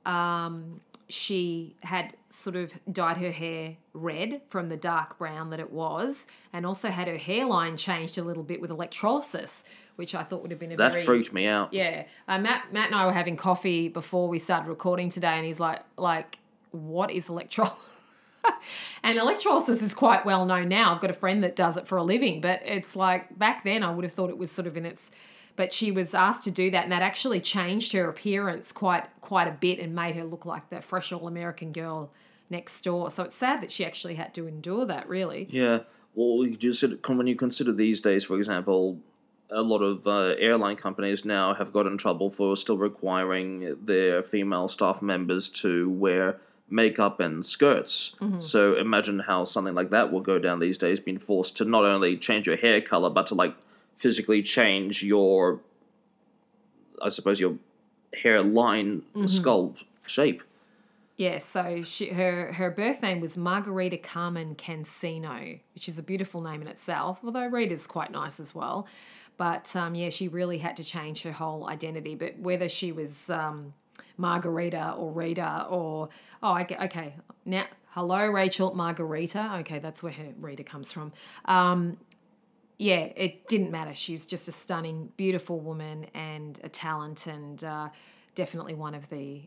Um, 0.05 0.79
she 1.07 1.75
had 1.81 2.15
sort 2.29 2.55
of 2.55 2.74
dyed 2.91 3.17
her 3.17 3.31
hair 3.31 3.77
red 3.93 4.41
from 4.47 4.69
the 4.69 4.77
dark 4.77 5.17
brown 5.17 5.50
that 5.51 5.59
it 5.59 5.71
was, 5.71 6.25
and 6.51 6.65
also 6.65 6.89
had 6.89 7.07
her 7.07 7.17
hairline 7.17 7.77
changed 7.77 8.17
a 8.17 8.24
little 8.24 8.43
bit 8.43 8.59
with 8.59 8.71
electrolysis, 8.71 9.63
which 9.97 10.15
I 10.15 10.24
thought 10.24 10.41
would 10.41 10.51
have 10.51 10.59
been 10.59 10.71
a 10.71 10.77
That 10.77 10.93
very 10.93 11.05
freaked 11.05 11.31
me 11.33 11.45
out. 11.47 11.74
yeah. 11.74 12.05
Uh, 12.27 12.39
Matt 12.39 12.74
Matt 12.74 12.88
and 12.88 12.95
I 12.95 13.05
were 13.05 13.13
having 13.13 13.38
coffee 13.38 13.88
before 13.88 14.27
we 14.27 14.39
started 14.39 14.67
recording 14.67 15.09
today, 15.09 15.35
and 15.35 15.45
he's 15.45 15.59
like, 15.59 15.81
like, 15.97 16.39
what 16.71 17.12
is 17.12 17.29
electrolysis? 17.29 17.77
and 19.03 19.17
electrolysis 19.17 19.81
is 19.81 19.93
quite 19.93 20.25
well 20.25 20.45
known 20.45 20.67
now. 20.67 20.93
I've 20.93 21.01
got 21.01 21.09
a 21.09 21.13
friend 21.15 21.43
that 21.43 21.55
does 21.55 21.77
it 21.77 21.88
for 21.88 21.97
a 21.97 22.03
living, 22.03 22.41
but 22.41 22.62
it's 22.65 22.95
like 22.95 23.38
back 23.38 23.63
then 23.63 23.83
I 23.83 23.91
would 23.91 24.03
have 24.03 24.13
thought 24.13 24.29
it 24.29 24.38
was 24.38 24.51
sort 24.51 24.67
of 24.67 24.75
in 24.77 24.85
its. 24.85 25.12
But 25.55 25.71
she 25.71 25.91
was 25.91 26.13
asked 26.13 26.43
to 26.43 26.51
do 26.51 26.69
that, 26.71 26.83
and 26.83 26.91
that 26.91 27.01
actually 27.01 27.39
changed 27.39 27.93
her 27.93 28.09
appearance 28.09 28.71
quite 28.71 29.05
quite 29.21 29.47
a 29.47 29.51
bit 29.51 29.79
and 29.79 29.95
made 29.95 30.15
her 30.15 30.24
look 30.24 30.45
like 30.45 30.69
the 30.69 30.81
fresh 30.81 31.12
all 31.12 31.27
American 31.27 31.71
girl 31.71 32.12
next 32.50 32.81
door. 32.81 33.09
So 33.09 33.24
it's 33.24 33.35
sad 33.35 33.62
that 33.62 33.71
she 33.71 33.85
actually 33.85 34.15
had 34.15 34.33
to 34.35 34.47
endure 34.47 34.85
that. 34.85 35.07
Really. 35.07 35.47
Yeah. 35.50 35.79
Well, 36.13 36.45
you 36.45 36.57
just 36.57 36.83
when 37.07 37.27
you 37.27 37.35
consider 37.35 37.71
these 37.71 38.01
days, 38.01 38.24
for 38.24 38.38
example, 38.38 39.00
a 39.50 39.62
lot 39.62 39.79
of 39.79 40.05
uh, 40.07 40.35
airline 40.39 40.75
companies 40.75 41.24
now 41.24 41.53
have 41.53 41.71
got 41.71 41.88
in 41.88 41.97
trouble 41.97 42.29
for 42.29 42.57
still 42.57 42.77
requiring 42.77 43.77
their 43.81 44.24
female 44.24 44.67
staff 44.67 45.01
members 45.01 45.50
to 45.50 45.89
wear 45.89 46.39
makeup 46.69 47.19
and 47.19 47.45
skirts. 47.45 48.15
So 48.39 48.75
imagine 48.75 49.19
how 49.19 49.43
something 49.43 49.75
like 49.75 49.91
that 49.91 50.12
will 50.12 50.21
go 50.21 50.39
down 50.39 50.59
these 50.59 50.79
days, 50.79 51.00
being 51.00 51.19
forced 51.19 51.57
to 51.57 51.65
not 51.65 51.85
only 51.85 52.17
change 52.17 52.47
your 52.47 52.57
hair 52.57 52.81
color, 52.81 53.09
but 53.09 53.27
to 53.27 53.35
like 53.35 53.55
physically 53.97 54.41
change 54.41 55.03
your, 55.03 55.59
I 57.01 57.09
suppose, 57.09 57.39
your 57.39 57.55
hairline 58.13 59.03
skull 59.25 59.75
shape. 60.05 60.41
Yeah, 61.17 61.39
so 61.39 61.81
she, 61.83 62.09
her 62.09 62.51
her 62.53 62.69
birth 62.69 63.01
name 63.01 63.21
was 63.21 63.37
Margarita 63.37 63.97
Carmen 63.97 64.55
Cancino, 64.55 65.59
which 65.73 65.87
is 65.87 65.97
a 65.97 66.03
beautiful 66.03 66.41
name 66.41 66.61
in 66.61 66.67
itself. 66.67 67.21
Although 67.23 67.47
Rita's 67.47 67.87
quite 67.87 68.11
nice 68.11 68.39
as 68.39 68.53
well, 68.53 68.85
but 69.37 69.73
um, 69.77 69.95
yeah, 69.95 70.09
she 70.09 70.27
really 70.27 70.57
had 70.57 70.75
to 70.77 70.83
change 70.83 71.21
her 71.21 71.31
whole 71.31 71.69
identity. 71.69 72.15
But 72.15 72.37
whether 72.37 72.67
she 72.67 72.91
was 72.91 73.29
um, 73.29 73.73
Margarita 74.17 74.91
or 74.97 75.11
Rita 75.11 75.67
or 75.69 76.09
oh, 76.43 76.51
I 76.51 76.63
get 76.63 76.81
okay 76.81 77.15
now. 77.45 77.65
Hello, 77.91 78.27
Rachel 78.27 78.75
Margarita. 78.75 79.59
Okay, 79.59 79.79
that's 79.79 80.03
where 80.03 80.11
her 80.11 80.33
Rita 80.41 80.65
comes 80.65 80.91
from. 80.91 81.13
Um, 81.45 81.95
yeah, 82.77 83.08
it 83.15 83.48
didn't 83.48 83.72
matter. 83.72 83.94
She 83.94 84.12
was 84.12 84.25
just 84.25 84.48
a 84.48 84.51
stunning, 84.51 85.12
beautiful 85.17 85.60
woman 85.60 86.08
and 86.13 86.60
a 86.63 86.70
talent, 86.70 87.27
and 87.27 87.63
uh, 87.63 87.89
definitely 88.36 88.74
one 88.74 88.96
of 88.96 89.10
the 89.10 89.44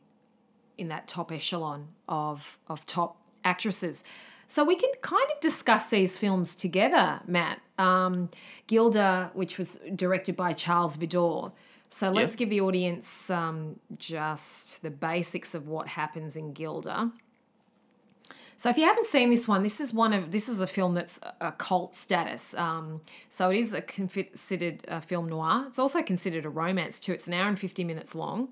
in 0.78 0.88
that 0.88 1.08
top 1.08 1.32
echelon 1.32 1.88
of 2.08 2.58
of 2.68 2.86
top 2.86 3.20
actresses. 3.44 4.04
So 4.50 4.64
we 4.64 4.76
can 4.76 4.90
kind 5.02 5.26
of 5.34 5.40
discuss 5.40 5.90
these 5.90 6.16
films 6.16 6.56
together, 6.56 7.20
Matt. 7.26 7.60
Um, 7.76 8.30
Gilda, 8.66 9.30
which 9.34 9.58
was 9.58 9.78
directed 9.94 10.36
by 10.36 10.54
Charles 10.54 10.96
Vidor. 10.96 11.52
So 11.90 12.10
let's 12.10 12.34
give 12.34 12.48
the 12.50 12.60
audience 12.62 13.30
um, 13.30 13.78
just 13.96 14.82
the 14.82 14.90
basics 14.90 15.54
of 15.54 15.68
what 15.68 15.86
happens 15.88 16.36
in 16.36 16.52
Gilda. 16.52 17.10
So 18.58 18.68
if 18.68 18.76
you 18.76 18.86
haven't 18.86 19.06
seen 19.06 19.30
this 19.30 19.46
one, 19.46 19.62
this 19.62 19.80
is 19.80 19.94
one 19.94 20.12
of 20.12 20.32
this 20.32 20.48
is 20.48 20.60
a 20.60 20.66
film 20.66 20.94
that's 20.94 21.20
a 21.40 21.52
cult 21.52 21.94
status. 21.94 22.54
Um, 22.54 23.00
so 23.30 23.50
it 23.50 23.58
is 23.58 23.72
a 23.72 23.80
considered 23.80 24.84
a 24.88 25.00
film 25.00 25.28
noir. 25.28 25.64
It's 25.68 25.78
also 25.78 26.02
considered 26.02 26.44
a 26.44 26.48
romance 26.48 26.98
too. 26.98 27.12
It's 27.12 27.28
an 27.28 27.34
hour 27.34 27.48
and 27.48 27.56
fifty 27.56 27.84
minutes 27.84 28.16
long, 28.16 28.48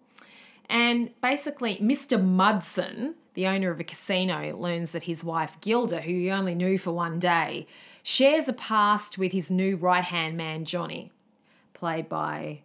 and 0.70 1.10
basically, 1.20 1.78
Mr. 1.78 2.22
Mundson, 2.22 3.14
the 3.34 3.48
owner 3.48 3.72
of 3.72 3.80
a 3.80 3.84
casino, 3.84 4.56
learns 4.56 4.92
that 4.92 5.02
his 5.02 5.24
wife 5.24 5.60
Gilda, 5.60 6.00
who 6.02 6.12
he 6.12 6.30
only 6.30 6.54
knew 6.54 6.78
for 6.78 6.92
one 6.92 7.18
day, 7.18 7.66
shares 8.04 8.46
a 8.46 8.52
past 8.52 9.18
with 9.18 9.32
his 9.32 9.50
new 9.50 9.74
right 9.74 10.04
hand 10.04 10.36
man 10.36 10.64
Johnny, 10.64 11.10
played 11.74 12.08
by. 12.08 12.60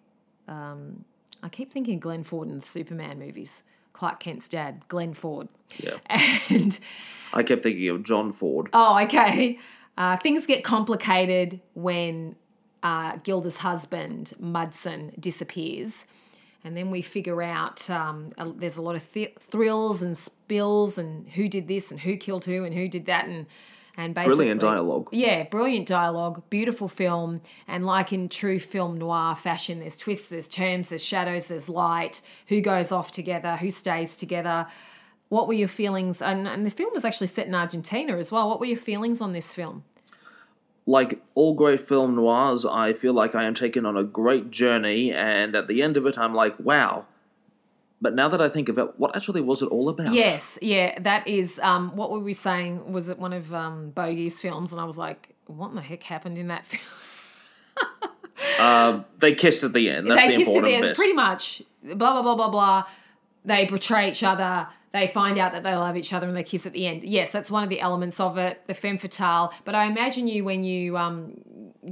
Um, 0.48 1.06
I 1.42 1.50
keep 1.50 1.74
thinking 1.74 2.00
Glenn 2.00 2.24
Ford 2.24 2.50
in 2.50 2.60
the 2.60 2.68
Superman 2.68 3.18
movies. 3.18 3.64
Clark 3.94 4.20
Kent's 4.20 4.50
dad, 4.50 4.84
Glenn 4.88 5.14
Ford. 5.14 5.48
Yeah. 5.78 5.98
And 6.50 6.80
I 7.34 7.44
kept 7.44 7.64
thinking 7.64 7.88
of 7.90 8.04
John 8.04 8.34
Ford. 8.34 8.70
Oh, 8.74 9.00
okay. 9.04 9.58
Uh, 9.98 10.18
things 10.18 10.46
get 10.46 10.64
complicated 10.64 11.62
when 11.76 12.36
uh, 12.84 13.18
Gilda's 13.18 13.58
husband, 13.58 14.34
Mundson, 14.42 15.20
disappears. 15.20 16.06
And 16.64 16.78
then 16.78 16.92
we 16.92 17.02
figure 17.02 17.42
out 17.42 17.90
um, 17.90 18.34
uh, 18.38 18.52
there's 18.56 18.78
a 18.78 18.82
lot 18.82 18.96
of 18.96 19.12
th- 19.12 19.36
thrills 19.40 20.02
and 20.02 20.18
spills 20.18 20.98
and 20.98 21.28
who 21.30 21.48
did 21.48 21.68
this 21.68 21.92
and 21.92 22.00
who 22.00 22.18
killed 22.18 22.46
who 22.46 22.64
and 22.66 22.74
who 22.74 22.88
did 22.88 23.06
that 23.08 23.26
and 23.26 23.48
and 23.98 24.14
basically 24.14 24.36
Brilliant 24.38 24.62
dialogue. 24.62 25.10
Yeah, 25.12 25.44
brilliant 25.44 25.88
dialogue, 25.88 26.44
beautiful 26.50 26.88
film, 26.88 27.42
and 27.68 27.86
like 27.86 28.14
in 28.14 28.30
true 28.30 28.60
film 28.60 28.98
noir 28.98 29.36
fashion, 29.36 29.80
there's 29.80 29.98
twists, 29.98 30.30
there's 30.30 30.48
turns, 30.48 30.90
there's 30.90 31.04
shadows, 31.04 31.50
there's 31.50 31.68
light. 31.68 32.22
Who 32.48 32.62
goes 32.62 32.92
off 32.92 33.12
together? 33.12 33.58
Who 33.58 33.72
stays 33.72 34.16
together? 34.16 34.68
What 35.30 35.48
were 35.48 35.54
your 35.54 35.68
feelings? 35.68 36.22
And, 36.22 36.48
and 36.48 36.66
the 36.66 36.70
film 36.70 36.92
was 36.94 37.06
actually 37.06 37.28
set 37.28 37.48
in 37.48 37.56
Argentina 37.56 38.18
as 38.18 38.32
well. 38.32 38.50
What 38.50 38.60
were 38.60 38.66
your 38.66 38.78
feelings 38.78 39.22
on 39.22 39.34
this 39.34 39.54
film? 39.54 39.84
Like 40.86 41.22
all 41.36 41.54
great 41.54 41.88
film 41.88 42.16
noirs, 42.16 42.66
I 42.66 42.94
feel 42.94 43.14
like 43.14 43.36
I 43.36 43.44
am 43.44 43.54
taken 43.54 43.86
on 43.86 43.96
a 43.96 44.04
great 44.04 44.52
journey, 44.52 45.14
and 45.14 45.56
at 45.56 45.68
the 45.68 45.82
end 45.84 45.96
of 45.96 46.06
it, 46.06 46.18
I'm 46.18 46.34
like, 46.34 46.60
wow. 46.60 47.06
But 48.02 48.16
now 48.16 48.30
that 48.30 48.42
I 48.42 48.50
think 48.50 48.68
of 48.68 48.80
it, 48.80 49.00
what 49.00 49.16
actually 49.16 49.42
was 49.42 49.62
it 49.62 49.68
all 49.68 49.88
about? 49.88 50.14
Yes, 50.14 50.58
yeah, 50.62 50.98
that 51.02 51.28
is 51.28 51.60
um, 51.60 51.96
what 51.96 52.10
were 52.10 52.20
we 52.20 52.34
saying? 52.34 52.92
Was 52.92 53.10
it 53.10 53.20
one 53.20 53.32
of 53.32 53.54
um, 53.54 53.92
Bogey's 53.92 54.42
films? 54.42 54.72
And 54.72 54.82
I 54.82 54.86
was 54.86 54.98
like, 54.98 55.36
what 55.46 55.70
in 55.70 55.76
the 55.76 55.82
heck 55.82 56.02
happened 56.02 56.38
in 56.40 56.48
that 56.48 56.66
film? 56.66 56.82
Uh, 58.60 59.04
they 59.20 59.36
kissed 59.36 59.64
at 59.64 59.74
the 59.74 59.90
end. 59.90 60.08
That's 60.08 60.20
they 60.20 60.38
the 60.38 60.44
kiss 60.44 60.56
at 60.56 60.64
the 60.64 60.74
end, 60.74 60.82
bit. 60.82 60.96
pretty 60.96 61.14
much. 61.14 61.62
Blah 61.84 61.96
blah 61.96 62.22
blah 62.22 62.36
blah 62.36 62.50
blah. 62.50 62.84
They 63.44 63.66
betray 63.66 64.10
each 64.10 64.24
other. 64.24 64.68
They 64.94 65.08
find 65.08 65.38
out 65.38 65.54
that 65.54 65.64
they 65.64 65.74
love 65.74 65.96
each 65.96 66.12
other 66.12 66.28
and 66.28 66.36
they 66.36 66.44
kiss 66.44 66.66
at 66.66 66.74
the 66.74 66.86
end. 66.86 67.04
Yes, 67.04 67.32
that's 67.32 67.50
one 67.50 67.64
of 67.64 67.70
the 67.70 67.80
elements 67.80 68.20
of 68.20 68.38
it, 68.38 68.62
the 68.68 68.74
femme 68.74 68.98
fatale. 68.98 69.54
But 69.64 69.74
I 69.74 69.86
imagine 69.86 70.28
you 70.28 70.44
when 70.44 70.64
you 70.66 70.98
um, 70.98 71.42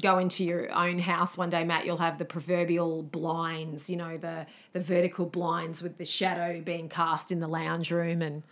go 0.01 0.18
into 0.20 0.44
your 0.44 0.72
own 0.74 1.00
house 1.00 1.38
one 1.38 1.50
day, 1.50 1.63
Matt, 1.63 1.86
you'll 1.86 1.98
have 1.98 2.18
the 2.18 2.25
proverbial 2.25 3.03
blinds, 3.03 3.89
you 3.89 3.96
know, 3.96 4.18
the 4.18 4.46
the 4.74 4.82
vertical 4.82 5.25
blinds 5.25 5.82
with 5.82 5.98
the 5.98 6.06
shadow 6.06 6.62
being 6.62 6.89
cast 6.89 7.32
in 7.32 7.39
the 7.39 7.48
lounge 7.48 7.89
room 7.91 8.22
and 8.22 8.44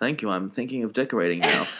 Thank 0.00 0.22
you. 0.22 0.30
I'm 0.30 0.50
thinking 0.50 0.82
of 0.82 0.92
decorating 0.92 1.38
now. 1.38 1.68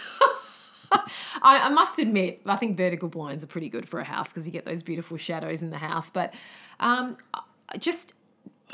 I, 1.42 1.58
I 1.58 1.68
must 1.70 1.98
admit, 1.98 2.42
I 2.46 2.54
think 2.56 2.76
vertical 2.76 3.08
blinds 3.08 3.42
are 3.42 3.48
pretty 3.48 3.68
good 3.68 3.88
for 3.88 3.98
a 4.00 4.04
house 4.04 4.32
because 4.32 4.46
you 4.46 4.52
get 4.52 4.64
those 4.64 4.82
beautiful 4.82 5.16
shadows 5.16 5.62
in 5.62 5.70
the 5.70 5.78
house. 5.78 6.10
But 6.10 6.32
um, 6.80 7.16
I- 7.34 7.76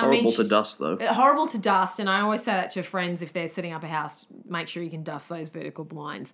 just, 0.00 0.04
I 0.04 0.06
Horrible 0.06 0.22
mean, 0.24 0.34
to 0.34 0.48
dust, 0.48 0.78
though. 0.78 0.96
horrible 1.12 1.46
to 1.48 1.58
dust. 1.58 2.00
And 2.00 2.08
I 2.08 2.20
always 2.20 2.42
say 2.42 2.52
that 2.52 2.70
to 2.72 2.82
friends 2.82 3.22
if 3.22 3.32
they're 3.32 3.48
setting 3.48 3.72
up 3.72 3.82
a 3.84 3.88
house, 3.88 4.26
make 4.48 4.68
sure 4.68 4.82
you 4.82 4.90
can 4.90 5.02
dust 5.02 5.28
those 5.28 5.48
vertical 5.48 5.84
blinds. 5.84 6.32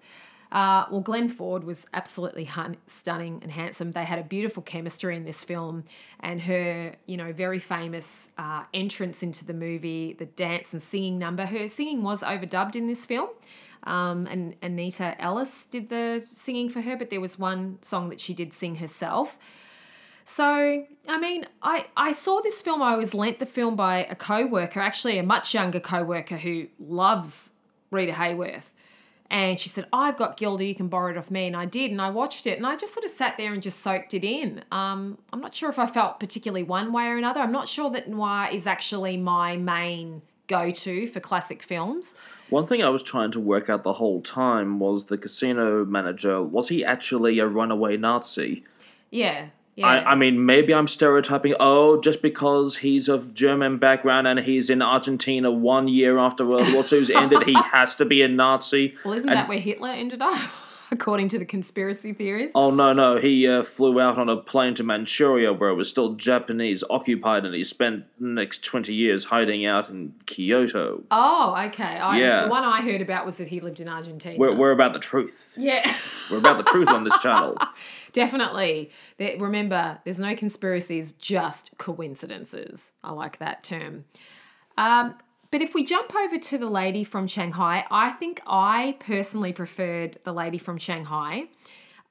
Uh, 0.53 0.85
well, 0.93 1.01
Glenn 1.01 1.29
Ford 1.29 1.65
was 1.65 1.89
absolutely 1.93 2.45
hun- 2.45 2.77
stunning 2.87 3.41
and 3.43 3.51
handsome. 3.51 3.91
They 3.93 4.05
had 4.05 4.21
a 4.21 4.23
beautiful 4.23 4.63
chemistry 4.63 5.17
in 5.17 5.25
this 5.25 5.43
film, 5.43 5.83
and 6.21 6.41
her, 6.43 6.95
you 7.07 7.17
know, 7.17 7.33
very 7.33 7.59
famous 7.59 8.31
uh, 8.39 8.63
entrance 8.73 9.25
into 9.25 9.45
the 9.45 9.53
movie, 9.55 10.13
the 10.13 10.27
dance 10.27 10.73
and 10.73 10.81
singing 10.81 11.19
number. 11.19 11.47
Her 11.47 11.67
singing 11.67 12.05
was 12.05 12.23
overdubbed 12.23 12.77
in 12.77 12.87
this 12.87 13.05
film, 13.05 13.29
um, 13.83 14.29
and 14.29 14.55
Anita 14.63 15.21
Ellis 15.21 15.67
did 15.67 15.89
the 15.89 16.25
singing 16.35 16.69
for 16.69 16.81
her, 16.81 16.97
but 16.97 17.11
there 17.11 17.21
was 17.21 17.39
one 17.41 17.79
song 17.83 18.09
that 18.11 18.21
she 18.21 18.33
did 18.33 18.53
sing 18.53 18.77
herself. 18.77 19.39
So, 20.29 20.85
I 21.09 21.21
mean, 21.21 21.47
I, 21.63 21.87
I 21.97 22.11
saw 22.11 22.41
this 22.41 22.61
film, 22.61 22.83
I 22.83 22.97
was 22.97 23.15
lent 23.15 23.39
the 23.39 23.47
film 23.47 23.77
by 23.77 24.05
a 24.07 24.17
co 24.17 24.45
worker, 24.45 24.81
actually 24.81 25.19
a 25.19 25.23
much 25.23 25.55
younger 25.55 25.79
co 25.79 26.03
worker 26.03 26.37
who 26.37 26.67
loves 26.81 27.53
Rita 27.93 28.13
Hayworth. 28.13 28.71
And 29.31 29.59
she 29.59 29.69
said, 29.69 29.87
I've 29.93 30.17
got 30.17 30.37
Gilda, 30.37 30.65
you 30.65 30.75
can 30.75 30.89
borrow 30.89 31.13
it 31.13 31.17
off 31.17 31.31
me. 31.31 31.47
And 31.47 31.57
I 31.57 31.65
did. 31.65 31.93
And 31.93 32.03
I 32.03 32.11
watched 32.11 32.45
it 32.49 32.57
and 32.57 32.67
I 32.67 32.75
just 32.75 32.93
sort 32.93 33.05
of 33.05 33.11
sat 33.11 33.37
there 33.37 33.53
and 33.53 33.63
just 33.63 33.79
soaked 33.79 34.15
it 34.15 34.25
in. 34.25 34.65
Um, 34.73 35.19
I'm 35.33 35.41
not 35.41 35.55
sure 35.55 35.71
if 35.71 35.79
I 35.79 35.87
felt 35.87 36.19
particularly 36.19 36.65
one 36.65 36.93
way 36.93 37.07
or 37.07 37.17
another. 37.17 37.41
I'm 37.41 37.53
not 37.53 37.69
sure 37.69 37.89
that 37.91 38.09
noir 38.09 38.49
is 38.51 38.67
actually 38.67 39.17
my 39.17 39.57
main 39.57 40.23
go 40.49 40.71
to 40.73 41.07
for 41.07 41.21
classic 41.21 41.63
films. 41.63 42.17
One 42.51 42.67
thing 42.67 42.83
I 42.83 42.89
was 42.89 43.03
trying 43.03 43.31
to 43.33 43.41
work 43.41 43.71
out 43.71 43.85
the 43.85 43.93
whole 43.93 44.23
time 44.23 44.81
was 44.81 45.05
the 45.05 45.19
casino 45.19 45.85
manager. 45.85 46.43
Was 46.43 46.69
he 46.69 46.85
actually 46.85 47.39
a 47.39 47.47
runaway 47.47 47.97
Nazi? 47.97 48.65
Yeah. 49.11 49.47
Yeah. 49.77 49.87
I, 49.89 50.13
I 50.13 50.15
mean, 50.15 50.47
maybe 50.47 50.73
I'm 50.73 50.87
stereotyping. 50.89 51.55
Oh, 51.61 52.01
just 52.01 52.23
because 52.23 52.79
he's 52.79 53.09
of 53.09 53.35
German 53.35 53.77
background 53.77 54.27
and 54.27 54.39
he's 54.41 54.71
in 54.71 54.81
Argentina 54.81 55.51
one 55.51 55.87
year 55.87 56.19
after 56.19 56.47
World 56.47 56.73
War 56.73 56.83
II's 56.91 57.11
ended, 57.11 57.43
he 57.43 57.53
has 57.73 57.95
to 57.97 58.07
be 58.07 58.23
a 58.23 58.29
Nazi. 58.29 58.95
well, 59.05 59.13
isn't 59.15 59.29
that 59.31 59.49
where 59.49 59.59
Hitler 59.59 59.91
ended 59.91 60.23
up, 60.23 60.51
according 60.91 61.29
to 61.29 61.39
the 61.39 61.45
conspiracy 61.45 62.15
theories? 62.15 62.53
Oh 62.55 62.71
no, 62.71 62.95
no, 62.95 63.19
he 63.19 63.47
uh, 63.47 63.65
flew 63.65 64.01
out 64.01 64.17
on 64.17 64.31
a 64.31 64.37
plane 64.39 64.75
to 64.77 64.83
Manchuria 64.83 65.53
where 65.53 65.69
it 65.69 65.75
was 65.75 65.91
still 65.91 66.15
Japanese 66.15 66.83
occupied, 66.89 67.45
and 67.45 67.55
he 67.55 67.63
spent 67.63 68.07
the 68.19 68.29
next 68.29 68.65
twenty 68.65 68.95
years 68.95 69.25
hiding 69.25 69.67
out 69.67 69.91
in 69.91 70.15
Kyoto. 70.25 71.03
Oh, 71.11 71.55
okay. 71.67 71.99
I, 71.99 72.19
Yeah. 72.19 72.45
The 72.45 72.49
one 72.51 72.65
I 72.65 72.81
heard 72.81 73.03
about 73.03 73.27
was 73.27 73.37
that 73.37 73.49
he 73.49 73.61
lived 73.61 73.81
in 73.81 73.91
Argentina. 73.91 74.39
We're, 74.39 74.55
we're 74.55 74.71
about 74.73 74.95
the 74.95 75.01
truth. 75.01 75.53
yeah, 75.59 75.95
We're 76.31 76.39
about 76.39 76.57
the 76.57 76.65
truth 76.65 76.89
on 76.89 77.05
this 77.05 77.19
channel. 77.19 77.59
definitely. 78.17 78.91
There, 79.19 79.37
remember, 79.39 79.99
there's 80.05 80.19
no 80.19 80.35
conspiracies, 80.35 81.13
just 81.13 81.77
coincidences. 81.79 82.93
I 83.05 83.13
like 83.13 83.39
that 83.39 83.63
term. 83.63 84.07
Um, 84.79 85.17
but 85.51 85.61
if 85.61 85.75
we 85.75 85.85
jump 85.85 86.15
over 86.17 86.39
to 86.39 86.59
the 86.59 86.69
lady 86.69 87.05
from 87.05 87.27
Shanghai, 87.29 87.85
I 87.91 88.11
think 88.11 88.41
I 88.47 88.97
personally 89.01 89.53
preferred 89.53 90.19
the 90.25 90.33
lady 90.33 90.59
from 90.59 90.79
Shanghai. 90.79 91.45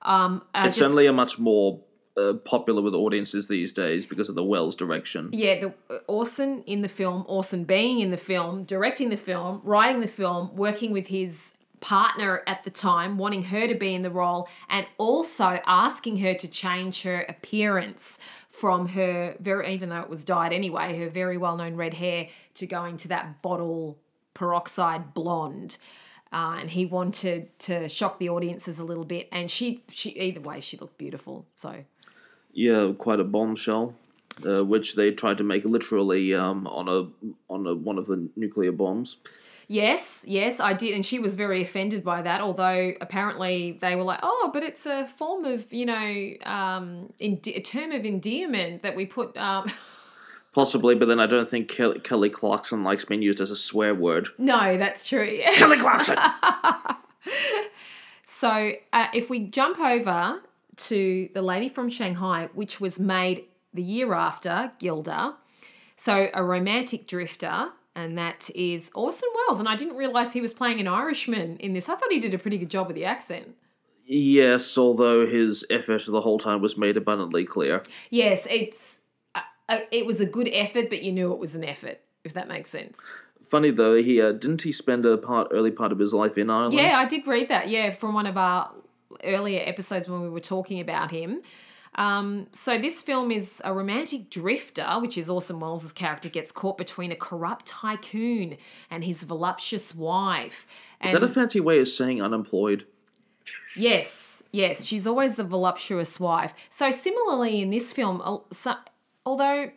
Um, 0.04 0.44
uh, 0.54 0.66
It's 0.68 0.76
just- 0.76 0.78
certainly 0.78 1.08
a 1.08 1.14
much 1.14 1.40
more 1.40 1.82
uh, 2.18 2.34
popular 2.46 2.82
with 2.82 2.94
audiences 2.94 3.48
these 3.50 3.74
days 3.74 4.06
because 4.06 4.30
of 4.30 4.36
the 4.36 4.44
Welles 4.44 4.76
direction. 4.78 5.30
Yeah, 5.34 5.60
the 5.60 5.74
uh, 5.90 5.98
Orson 6.08 6.64
in 6.66 6.82
the 6.82 6.88
film, 6.88 7.26
Orson 7.28 7.66
being 7.66 8.00
in 8.00 8.12
the 8.12 8.18
film, 8.18 8.64
directing 8.64 9.10
the 9.10 9.18
film, 9.18 9.60
writing 9.66 10.00
the 10.00 10.08
film, 10.08 10.56
working 10.56 10.92
with 10.92 11.08
his 11.08 11.55
partner 11.80 12.42
at 12.48 12.64
the 12.64 12.70
time, 12.70 13.18
wanting 13.18 13.44
her 13.44 13.68
to 13.68 13.76
be 13.76 13.94
in 13.94 14.02
the 14.02 14.10
role, 14.10 14.48
and 14.70 14.86
also 14.98 15.60
asking 15.66 16.18
her 16.18 16.34
to 16.34 16.48
change 16.48 17.02
her 17.04 17.26
appearance 17.28 18.18
from 18.50 18.88
her 18.90 19.36
very, 19.40 19.74
even 19.74 19.90
though 19.90 20.00
it 20.00 20.10
was 20.10 20.24
dyed 20.24 20.54
anyway, 20.54 20.98
her 20.98 21.10
very 21.10 21.38
well 21.38 21.58
known 21.58 21.76
red 21.76 21.94
hair 21.94 22.28
to 22.56 22.66
going 22.66 22.98
to 22.98 23.08
that 23.10 23.42
bottle 23.42 23.98
peroxide 24.34 25.14
blonde. 25.14 25.78
Uh, 26.34 26.58
and 26.60 26.70
he 26.70 26.86
wanted 26.86 27.58
to 27.60 27.88
shock 27.88 28.20
the 28.20 28.30
audiences 28.30 28.80
a 28.80 28.84
little 28.84 29.06
bit, 29.06 29.28
and 29.32 29.50
she, 29.50 29.84
she 29.90 30.10
either 30.12 30.42
way, 30.42 30.60
she 30.60 30.76
looked 30.78 30.98
beautiful. 30.98 31.46
So 31.56 31.84
Yeah, 32.52 32.92
quite 32.98 33.20
a 33.20 33.24
bombshell, 33.24 33.94
uh, 34.46 34.66
which 34.66 34.96
they 34.96 35.12
tried 35.12 35.38
to 35.38 35.44
make 35.44 35.66
literally 35.66 36.34
um, 36.34 36.68
on 36.68 36.90
a 36.90 37.30
on 37.54 37.68
a, 37.68 37.76
one 37.76 37.98
of 37.98 38.08
the 38.08 38.28
nuclear 38.36 38.72
bombs. 38.72 39.18
Yes, 39.68 40.24
yes, 40.28 40.60
I 40.60 40.74
did, 40.74 40.94
and 40.94 41.06
she 41.06 41.20
was 41.20 41.36
very 41.36 41.62
offended 41.62 42.04
by 42.04 42.22
that. 42.22 42.42
Although 42.42 42.94
apparently 43.02 43.78
they 43.82 43.96
were 43.96 44.04
like, 44.04 44.20
"Oh, 44.22 44.50
but 44.54 44.64
it's 44.64 44.86
a 44.86 45.08
form 45.08 45.46
of, 45.46 45.72
you 45.74 45.86
know, 45.86 46.34
um, 46.44 47.12
ende- 47.20 47.48
a 47.56 47.62
term 47.62 47.92
of 47.92 48.06
endearment 48.06 48.84
that 48.84 48.96
we 48.96 49.06
put." 49.06 49.36
Um, 49.38 49.72
Possibly, 50.54 50.96
but 50.96 51.08
then 51.08 51.20
I 51.20 51.26
don't 51.26 51.50
think 51.50 51.68
Kelly, 51.68 52.00
Kelly 52.00 52.30
Clarkson 52.30 52.82
likes 52.84 53.04
being 53.04 53.22
used 53.22 53.42
as 53.42 53.52
a 53.52 53.58
swear 53.58 53.94
word. 53.94 54.30
no, 54.38 54.78
that's 54.78 55.06
true. 55.06 55.42
Kelly 55.56 55.78
Clarkson. 55.78 56.18
so 58.26 58.72
uh, 58.94 59.08
if 59.14 59.30
we 59.30 59.40
jump 59.48 59.80
over 59.80 60.42
to 60.78 61.30
the 61.34 61.42
lady 61.42 61.68
from 61.70 61.90
Shanghai, 61.90 62.50
which 62.54 62.80
was 62.80 63.00
made 63.00 63.46
the 63.74 63.82
year 63.84 64.14
after 64.14 64.72
Gilda, 64.80 65.36
so 65.98 66.30
a 66.34 66.44
romantic 66.44 67.08
drifter. 67.08 67.70
And 67.96 68.18
that 68.18 68.50
is 68.54 68.92
Orson 68.94 69.30
Welles. 69.34 69.60
And 69.60 69.68
I 69.68 69.76
didn't 69.76 69.96
realize 69.96 70.34
he 70.34 70.42
was 70.42 70.54
playing 70.54 70.80
an 70.80 70.88
Irishman 70.88 71.58
in 71.58 71.74
this. 71.74 71.90
I 71.90 71.96
thought 71.96 72.12
he 72.12 72.20
did 72.20 72.34
a 72.34 72.38
pretty 72.38 72.58
good 72.58 72.70
job 72.70 72.88
with 72.88 72.96
the 72.96 73.06
accent. 73.06 73.56
Yes, 74.06 74.78
although 74.78 75.26
his 75.26 75.66
effort 75.70 76.04
the 76.06 76.22
whole 76.22 76.38
time 76.38 76.62
was 76.62 76.78
made 76.78 76.96
abundantly 76.98 77.46
clear. 77.46 77.82
Yes, 78.12 78.46
it's 78.50 79.00
uh, 79.34 79.42
uh, 79.68 79.80
it 79.92 80.06
was 80.06 80.20
a 80.20 80.26
good 80.26 80.50
effort, 80.52 80.90
but 80.90 81.02
you 81.02 81.12
knew 81.12 81.32
it 81.34 81.40
was 81.40 81.56
an 81.56 81.64
effort, 81.64 82.00
if 82.24 82.34
that 82.34 82.48
makes 82.48 82.70
sense. 82.70 83.02
Funny 83.50 83.72
though, 83.72 83.96
he 83.96 84.22
uh, 84.22 84.34
didn't 84.34 84.62
he 84.62 84.72
spend 84.72 85.06
a 85.06 85.18
part 85.18 85.48
early 85.52 85.72
part 85.72 85.92
of 85.92 85.98
his 85.98 86.14
life 86.14 86.38
in 86.38 86.50
Ireland? 86.50 86.74
Yeah, 86.74 87.00
I 87.00 87.06
did 87.06 87.26
read 87.26 87.48
that. 87.48 87.70
Yeah, 87.70 87.92
from 87.92 88.14
one 88.14 88.28
of 88.28 88.38
our 88.38 88.72
earlier 89.24 89.64
episodes 89.66 90.08
when 90.08 90.22
we 90.22 90.30
were 90.30 90.40
talking 90.40 90.80
about 90.80 91.10
him. 91.10 91.42
Um, 91.96 92.48
so 92.52 92.78
this 92.78 93.02
film 93.02 93.32
is 93.32 93.62
a 93.64 93.74
romantic 93.74 94.30
drifter, 94.30 94.86
which 95.00 95.18
is 95.18 95.30
Orson 95.30 95.60
Welles' 95.60 95.94
character, 95.94 96.28
gets 96.30 96.52
caught 96.52 96.78
between 96.78 97.12
a 97.12 97.16
corrupt 97.16 97.66
tycoon 97.66 98.58
and 98.92 99.04
his 99.04 99.24
voluptuous 99.24 99.96
wife. 99.96 100.68
Is 101.04 101.14
that 101.14 101.24
a 101.24 101.30
fancy 101.30 101.60
way 101.60 101.80
of 101.80 101.88
saying 101.88 102.22
unemployed? 102.22 102.86
Yes, 103.78 104.42
yes, 104.52 104.86
she's 104.86 105.06
always 105.06 105.36
the 105.36 105.44
voluptuous 105.44 106.20
wife. 106.20 106.54
So 106.70 106.92
similarly 106.92 107.62
in 107.62 107.70
this 107.70 107.92
film, 107.92 108.22
so, 108.52 108.76
although 109.26 109.72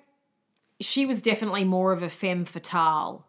she 0.80 1.04
was 1.06 1.20
definitely 1.20 1.64
more 1.64 1.92
of 1.92 2.02
a 2.02 2.08
femme 2.08 2.44
fatale 2.44 3.26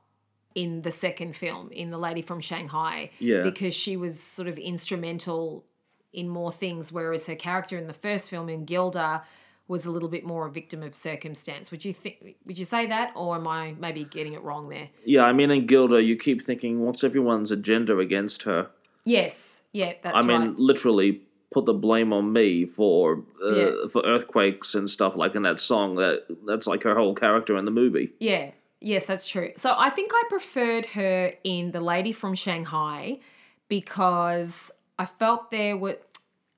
in 0.55 0.81
the 0.81 0.91
second 0.91 1.35
film, 1.35 1.71
in 1.71 1.89
The 1.91 1.97
Lady 1.97 2.21
from 2.21 2.39
Shanghai, 2.39 3.11
Yeah. 3.19 3.43
because 3.43 3.73
she 3.73 3.97
was 3.97 4.19
sort 4.19 4.47
of 4.47 4.57
instrumental 4.57 5.65
in 6.13 6.27
more 6.29 6.51
things, 6.51 6.91
whereas 6.91 7.27
her 7.27 7.35
character 7.35 7.77
in 7.77 7.87
the 7.87 7.93
first 7.93 8.29
film, 8.29 8.49
in 8.49 8.65
Gilda, 8.65 9.23
was 9.67 9.85
a 9.85 9.91
little 9.91 10.09
bit 10.09 10.25
more 10.25 10.47
a 10.47 10.51
victim 10.51 10.81
of 10.81 10.95
circumstance. 10.95 11.69
Would 11.69 11.85
you 11.85 11.93
think? 11.93 12.35
Would 12.45 12.57
you 12.57 12.65
say 12.65 12.87
that, 12.87 13.11
or 13.15 13.35
am 13.35 13.47
I 13.47 13.75
maybe 13.79 14.03
getting 14.03 14.33
it 14.33 14.41
wrong 14.41 14.69
there? 14.69 14.89
Yeah, 15.05 15.23
I 15.23 15.33
mean 15.33 15.51
in 15.51 15.67
Gilda, 15.67 16.01
you 16.01 16.15
keep 16.17 16.43
thinking, 16.43 16.81
what's 16.81 17.03
everyone's 17.03 17.51
agenda 17.51 17.99
against 17.99 18.43
her? 18.43 18.69
Yes, 19.05 19.61
yeah, 19.71 19.93
that's 20.01 20.23
I 20.23 20.25
mean, 20.25 20.41
right. 20.41 20.59
literally 20.59 21.21
put 21.51 21.65
the 21.65 21.73
blame 21.73 22.11
on 22.13 22.31
me 22.33 22.65
for 22.65 23.23
uh, 23.43 23.55
Yeah. 23.55 23.71
for 23.91 24.03
earthquakes 24.05 24.73
and 24.75 24.89
stuff 24.89 25.15
like 25.15 25.35
in 25.35 25.43
that 25.43 25.59
song. 25.59 25.95
That 25.95 26.25
that's 26.47 26.65
like 26.65 26.81
her 26.83 26.95
whole 26.95 27.13
character 27.13 27.55
in 27.57 27.65
the 27.65 27.71
movie. 27.71 28.11
Yeah, 28.19 28.51
yes, 28.81 29.05
that's 29.05 29.27
true. 29.27 29.51
So 29.55 29.75
I 29.77 29.89
think 29.91 30.11
I 30.13 30.23
preferred 30.29 30.87
her 30.87 31.33
in 31.43 31.71
The 31.71 31.81
Lady 31.81 32.11
from 32.11 32.33
Shanghai 32.33 33.19
because 33.67 34.71
I 34.99 35.05
felt 35.05 35.49
there 35.49 35.75
were. 35.75 35.97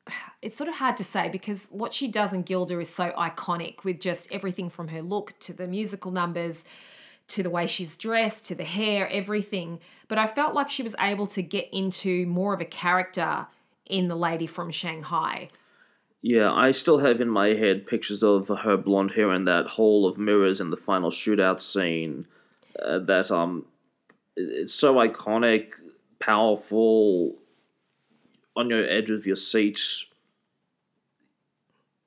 It's 0.41 0.57
sort 0.57 0.69
of 0.69 0.77
hard 0.77 0.97
to 0.97 1.03
say 1.03 1.29
because 1.29 1.67
what 1.69 1.93
she 1.93 2.07
does 2.07 2.33
in 2.33 2.41
Gilda 2.41 2.79
is 2.79 2.89
so 2.89 3.11
iconic 3.11 3.83
with 3.83 4.01
just 4.01 4.31
everything 4.33 4.71
from 4.71 4.87
her 4.87 5.03
look 5.03 5.37
to 5.41 5.53
the 5.53 5.67
musical 5.67 6.09
numbers 6.09 6.65
to 7.27 7.43
the 7.43 7.49
way 7.51 7.67
she's 7.67 7.95
dressed 7.95 8.47
to 8.47 8.55
the 8.55 8.63
hair, 8.63 9.07
everything. 9.09 9.79
But 10.07 10.17
I 10.17 10.25
felt 10.25 10.55
like 10.55 10.71
she 10.71 10.81
was 10.81 10.95
able 10.99 11.27
to 11.27 11.43
get 11.43 11.69
into 11.71 12.25
more 12.25 12.55
of 12.55 12.59
a 12.59 12.65
character 12.65 13.45
in 13.85 14.07
The 14.07 14.15
Lady 14.15 14.47
from 14.47 14.71
Shanghai. 14.71 15.49
Yeah, 16.23 16.51
I 16.51 16.71
still 16.71 16.99
have 16.99 17.21
in 17.21 17.29
my 17.29 17.49
head 17.49 17.87
pictures 17.87 18.23
of 18.23 18.47
her 18.47 18.77
blonde 18.77 19.11
hair 19.11 19.31
and 19.31 19.47
that 19.47 19.67
hall 19.67 20.07
of 20.07 20.17
mirrors 20.17 20.59
in 20.59 20.71
the 20.71 20.77
final 20.77 21.11
shootout 21.11 21.59
scene. 21.59 22.27
Uh, 22.83 22.99
that 22.99 23.31
um, 23.31 23.65
it's 24.35 24.73
so 24.73 24.95
iconic, 24.95 25.73
powerful, 26.19 27.35
on 28.55 28.69
your 28.69 28.87
edge 28.87 29.09
of 29.09 29.25
your 29.25 29.35
seat. 29.35 29.79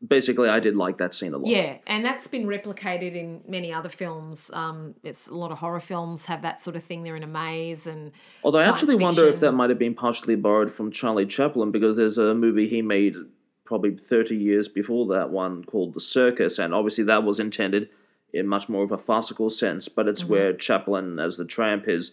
Basically, 0.06 0.50
I 0.50 0.60
did 0.60 0.76
like 0.76 0.98
that 0.98 1.14
scene 1.14 1.32
a 1.32 1.38
lot. 1.38 1.48
Yeah, 1.48 1.78
and 1.86 2.04
that's 2.04 2.26
been 2.26 2.46
replicated 2.46 3.14
in 3.14 3.40
many 3.48 3.72
other 3.72 3.88
films. 3.88 4.50
Um, 4.52 4.94
it's 5.02 5.28
a 5.28 5.34
lot 5.34 5.50
of 5.50 5.58
horror 5.58 5.80
films 5.80 6.26
have 6.26 6.42
that 6.42 6.60
sort 6.60 6.76
of 6.76 6.84
thing. 6.84 7.04
They're 7.04 7.16
in 7.16 7.22
a 7.22 7.26
maze, 7.26 7.86
and 7.86 8.12
Although 8.42 8.58
I 8.58 8.64
actually 8.64 8.96
wonder 8.96 9.26
if 9.26 9.40
that 9.40 9.52
might 9.52 9.70
have 9.70 9.78
been 9.78 9.94
partially 9.94 10.36
borrowed 10.36 10.70
from 10.70 10.90
Charlie 10.90 11.24
Chaplin 11.24 11.70
because 11.70 11.96
there's 11.96 12.18
a 12.18 12.34
movie 12.34 12.68
he 12.68 12.82
made 12.82 13.16
probably 13.64 13.96
30 13.96 14.36
years 14.36 14.68
before 14.68 15.06
that 15.06 15.30
one 15.30 15.64
called 15.64 15.94
The 15.94 16.00
Circus, 16.00 16.58
and 16.58 16.74
obviously 16.74 17.04
that 17.04 17.24
was 17.24 17.40
intended 17.40 17.88
in 18.34 18.46
much 18.46 18.68
more 18.68 18.82
of 18.82 18.92
a 18.92 18.98
farcical 18.98 19.48
sense, 19.48 19.88
but 19.88 20.08
it's 20.08 20.24
where 20.24 20.52
Chaplin, 20.52 21.20
as 21.20 21.36
the 21.36 21.44
tramp, 21.44 21.88
is 21.88 22.10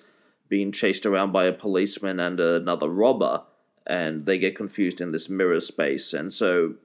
being 0.48 0.72
chased 0.72 1.06
around 1.06 1.32
by 1.32 1.46
a 1.46 1.52
policeman 1.52 2.20
and 2.20 2.40
another 2.40 2.88
robber, 2.88 3.42
and 3.88 4.26
they 4.26 4.38
get 4.38 4.56
confused 4.56 5.02
in 5.02 5.12
this 5.12 5.30
mirror 5.30 5.60
space, 5.60 6.14
and 6.14 6.32
so. 6.32 6.76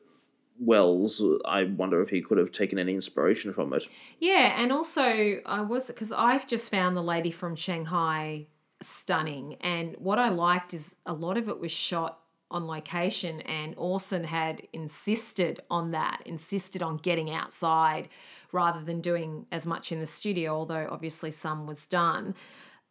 Welles, 0.59 1.23
I 1.45 1.65
wonder 1.65 2.01
if 2.01 2.09
he 2.09 2.23
could 2.23 2.39
have 2.39 2.51
taken 2.51 2.79
any 2.79 2.95
inspiration 2.95 3.53
from 3.53 3.75
it. 3.75 3.87
yeah, 4.19 4.59
and 4.59 4.73
also 4.73 5.39
I 5.45 5.61
was 5.61 5.89
because 5.89 6.13
I've 6.13 6.47
just 6.47 6.71
found 6.71 6.97
the 6.97 7.03
lady 7.03 7.31
from 7.31 7.57
Shanghai 7.57 8.47
stunning, 8.81 9.57
and 9.61 9.95
what 9.99 10.19
I 10.19 10.31
liked 10.31 10.73
is 10.73 10.97
a 11.05 11.13
lot 11.13 11.37
of 11.37 11.51
it 11.51 11.61
was 11.61 11.73
shot 11.73 12.21
on 12.51 12.67
location, 12.67 13.41
and 13.43 13.75
Orson 13.77 14.25
had 14.25 14.63
insisted 14.73 15.61
on 15.71 15.91
that, 15.91 16.23
insisted 16.25 16.83
on 16.83 16.97
getting 16.97 17.31
outside 17.31 18.09
rather 18.53 18.83
than 18.83 19.01
doing 19.01 19.47
as 19.51 19.67
much 19.67 19.93
in 19.93 20.01
the 20.01 20.07
studio, 20.07 20.55
although 20.55 20.89
obviously 20.91 21.31
some 21.31 21.67
was 21.67 21.87
done. 21.87 22.35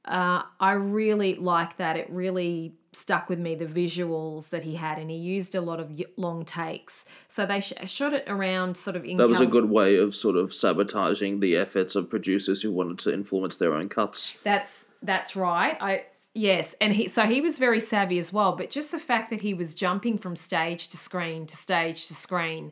Uh, 0.04 0.44
I 0.60 0.74
really 0.74 1.36
like 1.36 1.78
that. 1.78 1.98
It 1.98 2.10
really 2.10 2.76
stuck 2.96 3.30
with 3.30 3.40
me 3.40 3.56
the 3.56 3.66
visuals 3.66 4.50
that 4.50 4.64
he 4.64 4.76
had, 4.76 4.98
and 4.98 5.10
he 5.10 5.18
used 5.18 5.56
a 5.56 5.62
lot 5.62 5.80
of 5.80 6.02
long 6.18 6.46
takes. 6.46 7.06
So 7.28 7.46
they 7.46 7.60
sh- 7.60 7.74
shot 7.86 8.14
it 8.14 8.24
around 8.28 8.78
sort 8.78 8.96
of 8.96 9.06
in. 9.06 9.18
That 9.18 9.30
was 9.30 9.42
a 9.42 9.46
good 9.46 9.70
way 9.70 9.98
of 9.98 10.16
sort 10.16 10.36
of 10.36 10.54
sabotaging 10.54 11.40
the 11.40 11.56
efforts 11.56 11.96
of 11.96 12.10
producers 12.10 12.62
who 12.62 12.72
wanted 12.72 13.00
to 13.00 13.14
influence 13.14 13.58
their 13.58 13.74
own 13.74 13.90
cuts. 13.90 14.36
That's 14.44 14.88
that's 15.02 15.36
right. 15.36 15.78
I 15.80 16.06
yes, 16.34 16.76
and 16.82 16.94
he 16.94 17.08
so 17.08 17.24
he 17.24 17.42
was 17.42 17.60
very 17.60 17.80
savvy 17.80 18.18
as 18.18 18.34
well. 18.34 18.56
But 18.56 18.70
just 18.70 18.92
the 18.92 19.00
fact 19.00 19.30
that 19.30 19.42
he 19.42 19.54
was 19.54 19.74
jumping 19.74 20.18
from 20.18 20.36
stage 20.36 20.88
to 20.90 20.98
screen 20.98 21.46
to 21.48 21.56
stage 21.56 22.08
to 22.08 22.14
screen, 22.14 22.72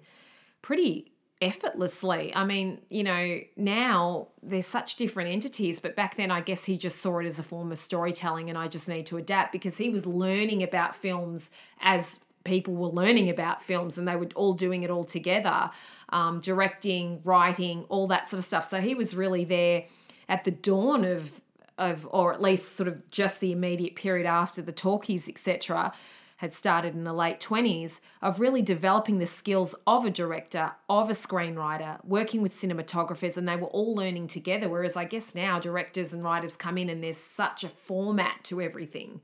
pretty 0.61 1.12
effortlessly. 1.43 2.33
I 2.33 2.45
mean, 2.45 2.79
you 2.89 3.03
know, 3.03 3.39
now 3.57 4.29
they're 4.41 4.61
such 4.61 4.95
different 4.95 5.29
entities, 5.29 5.79
but 5.79 5.95
back 5.95 6.15
then 6.15 6.31
I 6.31 6.41
guess 6.41 6.65
he 6.65 6.77
just 6.77 6.99
saw 6.99 7.19
it 7.19 7.25
as 7.25 7.37
a 7.37 7.43
form 7.43 7.71
of 7.71 7.77
storytelling, 7.77 8.49
and 8.49 8.57
I 8.57 8.67
just 8.67 8.87
need 8.87 9.05
to 9.07 9.17
adapt 9.17 9.51
because 9.51 9.77
he 9.77 9.89
was 9.89 10.05
learning 10.05 10.63
about 10.63 10.95
films 10.95 11.51
as 11.81 12.19
people 12.43 12.75
were 12.75 12.89
learning 12.89 13.29
about 13.29 13.61
films 13.61 13.97
and 13.97 14.07
they 14.07 14.15
were 14.15 14.27
all 14.35 14.53
doing 14.53 14.83
it 14.83 14.89
all 14.89 15.03
together 15.03 15.69
um, 16.09 16.39
directing 16.41 17.21
writing 17.23 17.85
all 17.89 18.07
that 18.07 18.27
sort 18.27 18.37
of 18.39 18.43
stuff 18.43 18.65
so 18.65 18.81
he 18.81 18.95
was 18.95 19.15
really 19.15 19.45
there 19.45 19.85
at 20.27 20.43
the 20.43 20.51
dawn 20.51 21.05
of 21.05 21.41
of 21.77 22.07
or 22.11 22.33
at 22.33 22.41
least 22.41 22.73
sort 22.73 22.87
of 22.87 23.09
just 23.09 23.39
the 23.39 23.51
immediate 23.51 23.95
period 23.95 24.27
after 24.27 24.61
the 24.61 24.71
talkies 24.71 25.29
etc 25.29 25.93
had 26.37 26.53
started 26.53 26.93
in 26.93 27.03
the 27.03 27.13
late 27.13 27.39
20s 27.39 27.99
of 28.21 28.39
really 28.39 28.61
developing 28.61 29.19
the 29.19 29.25
skills 29.25 29.75
of 29.87 30.05
a 30.05 30.09
director 30.09 30.71
of 30.89 31.09
a 31.09 31.13
screenwriter 31.13 32.03
working 32.03 32.41
with 32.41 32.53
cinematographers 32.53 33.37
and 33.37 33.47
they 33.47 33.55
were 33.55 33.67
all 33.67 33.95
learning 33.95 34.27
together. 34.27 34.69
Whereas 34.69 34.97
i 34.97 35.05
guess 35.05 35.35
now 35.35 35.59
directors 35.59 36.13
and 36.13 36.23
writers 36.23 36.55
come 36.55 36.77
in 36.77 36.89
and 36.89 37.03
there's 37.03 37.17
such 37.17 37.63
a 37.63 37.69
format 37.69 38.43
to 38.45 38.61
everything. 38.61 39.21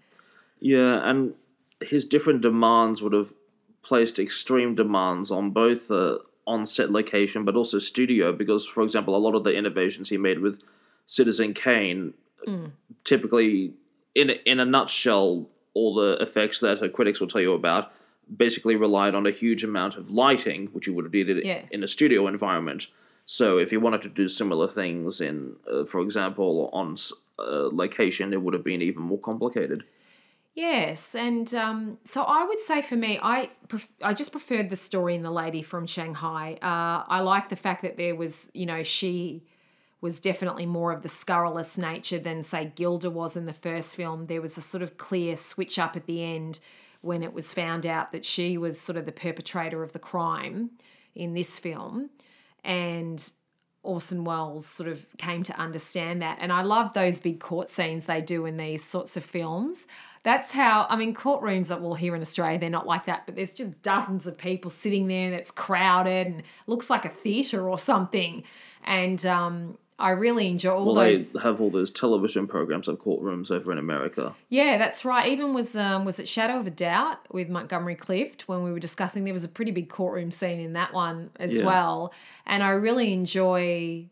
Yeah, 0.59 1.09
and 1.09 1.33
his 1.81 2.05
different 2.05 2.41
demands 2.41 3.01
would 3.01 3.13
have 3.13 3.33
placed 3.81 4.19
extreme 4.19 4.75
demands 4.75 5.31
on 5.31 5.51
both 5.51 5.89
uh, 5.89 6.19
on 6.45 6.65
set 6.65 6.91
location 6.91 7.45
but 7.45 7.55
also 7.55 7.79
studio 7.79 8.31
because, 8.33 8.65
for 8.65 8.83
example, 8.83 9.15
a 9.15 9.17
lot 9.17 9.35
of 9.35 9.43
the 9.43 9.55
innovations 9.55 10.09
he 10.09 10.17
made 10.17 10.39
with 10.39 10.61
Citizen 11.05 11.53
Kane, 11.53 12.13
typically, 13.03 13.73
in 14.13 14.31
in 14.45 14.59
a 14.59 14.65
nutshell, 14.65 15.47
all 15.79 15.93
the 16.01 16.11
effects 16.27 16.59
that 16.59 16.77
critics 16.93 17.19
will 17.19 17.27
tell 17.33 17.45
you 17.47 17.53
about 17.53 17.83
basically 18.45 18.75
relied 18.75 19.15
on 19.15 19.25
a 19.25 19.31
huge 19.31 19.63
amount 19.63 19.93
of 19.95 20.05
lighting, 20.23 20.61
which 20.73 20.85
you 20.87 20.93
would 20.93 21.05
have 21.05 21.13
needed 21.13 21.37
Yeah. 21.43 21.63
in 21.71 21.83
a 21.83 21.87
studio 21.87 22.27
environment. 22.27 22.81
So 23.25 23.45
if 23.57 23.71
you 23.71 23.79
wanted 23.79 24.01
to 24.03 24.09
do 24.09 24.27
similar 24.27 24.67
things 24.67 25.21
in, 25.21 25.55
uh, 25.71 25.85
for 25.85 25.99
example, 26.01 26.69
on 26.81 26.87
uh, 27.39 27.69
location, 27.83 28.33
it 28.33 28.41
would 28.43 28.53
have 28.53 28.63
been 28.63 28.81
even 28.81 29.01
more 29.11 29.19
complicated. 29.19 29.83
Yes, 30.55 31.15
and 31.15 31.47
um, 31.53 31.79
so 32.03 32.23
I 32.23 32.43
would 32.45 32.59
say 32.59 32.81
for 32.81 32.95
me, 32.95 33.11
I 33.21 33.49
pref- 33.67 33.93
I 34.01 34.13
just 34.13 34.31
preferred 34.31 34.69
the 34.69 34.75
story 34.75 35.13
in 35.15 35.21
the 35.21 35.31
lady 35.31 35.61
from 35.71 35.85
Shanghai. 35.87 36.57
Uh, 36.61 37.03
I 37.17 37.19
like 37.21 37.49
the 37.49 37.55
fact 37.55 37.81
that 37.83 37.95
there 37.97 38.15
was, 38.15 38.51
you 38.53 38.65
know, 38.65 38.83
she 38.83 39.43
was 40.01 40.19
definitely 40.19 40.65
more 40.65 40.91
of 40.91 41.01
the 41.01 41.09
scurrilous 41.09 41.77
nature 41.77 42.19
than 42.19 42.43
say 42.43 42.71
Gilda 42.75 43.09
was 43.09 43.35
in 43.35 43.45
the 43.45 43.53
first 43.53 43.95
film. 43.95 44.25
There 44.25 44.41
was 44.41 44.57
a 44.57 44.61
sort 44.61 44.81
of 44.81 44.97
clear 44.97 45.35
switch 45.35 45.77
up 45.77 45.95
at 45.95 46.05
the 46.05 46.23
end 46.23 46.59
when 47.01 47.23
it 47.23 47.33
was 47.33 47.53
found 47.53 47.85
out 47.85 48.11
that 48.11 48.25
she 48.25 48.57
was 48.57 48.79
sort 48.79 48.97
of 48.97 49.05
the 49.05 49.11
perpetrator 49.11 49.83
of 49.83 49.93
the 49.93 49.99
crime 49.99 50.71
in 51.15 51.33
this 51.33 51.57
film, 51.59 52.09
and 52.63 53.31
Orson 53.83 54.25
Welles 54.25 54.65
sort 54.65 54.89
of 54.89 55.05
came 55.17 55.43
to 55.43 55.57
understand 55.57 56.21
that. 56.21 56.37
And 56.41 56.51
I 56.51 56.61
love 56.61 56.93
those 56.93 57.19
big 57.19 57.39
court 57.39 57.69
scenes 57.69 58.05
they 58.05 58.21
do 58.21 58.45
in 58.45 58.57
these 58.57 58.83
sorts 58.83 59.15
of 59.15 59.23
films. 59.23 59.87
That's 60.23 60.51
how, 60.51 60.85
I 60.89 60.97
mean, 60.97 61.15
courtrooms 61.15 61.69
that 61.69 61.81
well 61.81 61.93
here 61.93 62.13
in 62.13 62.21
Australia, 62.21 62.59
they're 62.59 62.69
not 62.69 62.85
like 62.85 63.05
that, 63.05 63.25
but 63.25 63.35
there's 63.35 63.53
just 63.53 63.81
dozens 63.81 64.27
of 64.27 64.37
people 64.37 64.69
sitting 64.69 65.07
there 65.07 65.33
it's 65.33 65.49
crowded 65.49 66.27
and 66.27 66.43
looks 66.67 66.89
like 66.89 67.05
a 67.05 67.09
theatre 67.09 67.69
or 67.69 67.79
something. 67.79 68.43
And 68.83 69.25
um, 69.25 69.77
I 69.99 70.11
really 70.11 70.47
enjoy 70.47 70.71
all 70.71 70.85
Well, 70.85 70.95
those. 70.95 71.33
they 71.33 71.39
have 71.41 71.59
all 71.61 71.69
those 71.69 71.91
television 71.91 72.47
programs 72.47 72.87
of 72.87 72.97
courtrooms 72.99 73.51
over 73.51 73.71
in 73.71 73.77
America. 73.77 74.33
Yeah, 74.47 74.77
that's 74.77 75.03
right. 75.05 75.29
Even 75.31 75.53
was 75.53 75.75
um, 75.75 76.05
was 76.05 76.19
it 76.19 76.27
Shadow 76.27 76.57
of 76.59 76.65
a 76.67 76.71
Doubt 76.71 77.19
with 77.31 77.49
Montgomery 77.49 77.95
Clift 77.95 78.47
when 78.47 78.63
we 78.63 78.71
were 78.71 78.79
discussing 78.79 79.25
there 79.25 79.33
was 79.33 79.43
a 79.43 79.49
pretty 79.49 79.71
big 79.71 79.89
courtroom 79.89 80.31
scene 80.31 80.59
in 80.59 80.73
that 80.73 80.93
one 80.93 81.29
as 81.39 81.57
Yeah. 81.59 81.65
well. 81.65 82.13
And 82.45 82.63
I 82.63 82.69
really 82.69 83.13
enjoy 83.13 84.07